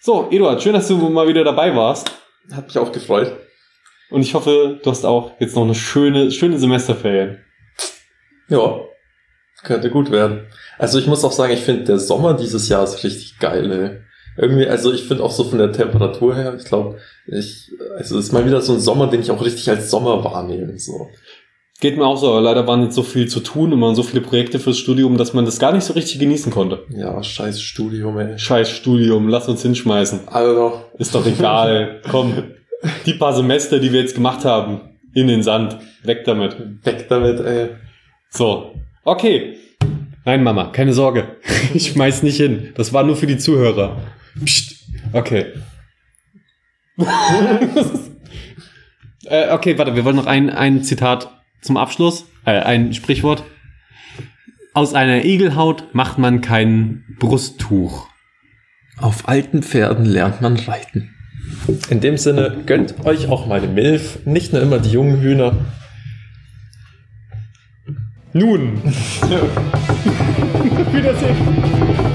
[0.00, 2.10] So, Eduard, schön, dass du mal wieder dabei warst.
[2.52, 3.36] Hat mich auch gefreut.
[4.10, 7.44] Und ich hoffe, du hast auch jetzt noch eine schöne, schöne Semesterferien.
[8.48, 8.80] Ja,
[9.64, 10.46] könnte gut werden.
[10.78, 13.70] Also ich muss auch sagen, ich finde, der Sommer dieses Jahr ist richtig geil.
[13.70, 14.07] Ey.
[14.40, 18.26] Irgendwie, also ich finde auch so von der Temperatur her, ich glaube, ich, also es
[18.26, 20.78] ist mal wieder so ein Sommer, den ich auch richtig als Sommer wahrnehme.
[20.78, 21.08] So.
[21.80, 24.04] Geht mir auch so, aber leider waren jetzt so viel zu tun und man so
[24.04, 26.84] viele Projekte fürs Studium, dass man das gar nicht so richtig genießen konnte.
[26.90, 28.38] Ja, scheiß Studium, ey.
[28.38, 30.28] Scheiß Studium, lass uns hinschmeißen.
[30.28, 30.82] Also.
[30.98, 32.00] Ist doch egal.
[32.08, 32.44] Komm.
[33.06, 34.82] Die paar Semester, die wir jetzt gemacht haben,
[35.14, 35.78] in den Sand.
[36.04, 36.56] Weg damit.
[36.84, 37.70] Weg damit, ey.
[38.30, 38.74] So.
[39.02, 39.56] Okay.
[40.24, 41.24] Nein, Mama, keine Sorge.
[41.74, 42.72] Ich schmeiß nicht hin.
[42.76, 43.98] Das war nur für die Zuhörer.
[44.44, 44.86] Psst.
[45.12, 45.46] Okay.
[49.26, 51.30] äh, okay, warte, wir wollen noch ein, ein Zitat
[51.62, 52.26] zum Abschluss.
[52.44, 53.44] Äh, ein Sprichwort.
[54.74, 58.08] Aus einer Igelhaut macht man kein Brusttuch.
[58.96, 61.14] Auf alten Pferden lernt man reiten.
[61.88, 65.56] In dem Sinne, gönnt euch auch meine Milf, nicht nur immer die jungen Hühner.
[68.32, 68.82] Nun.
[70.92, 72.07] Wiedersehen.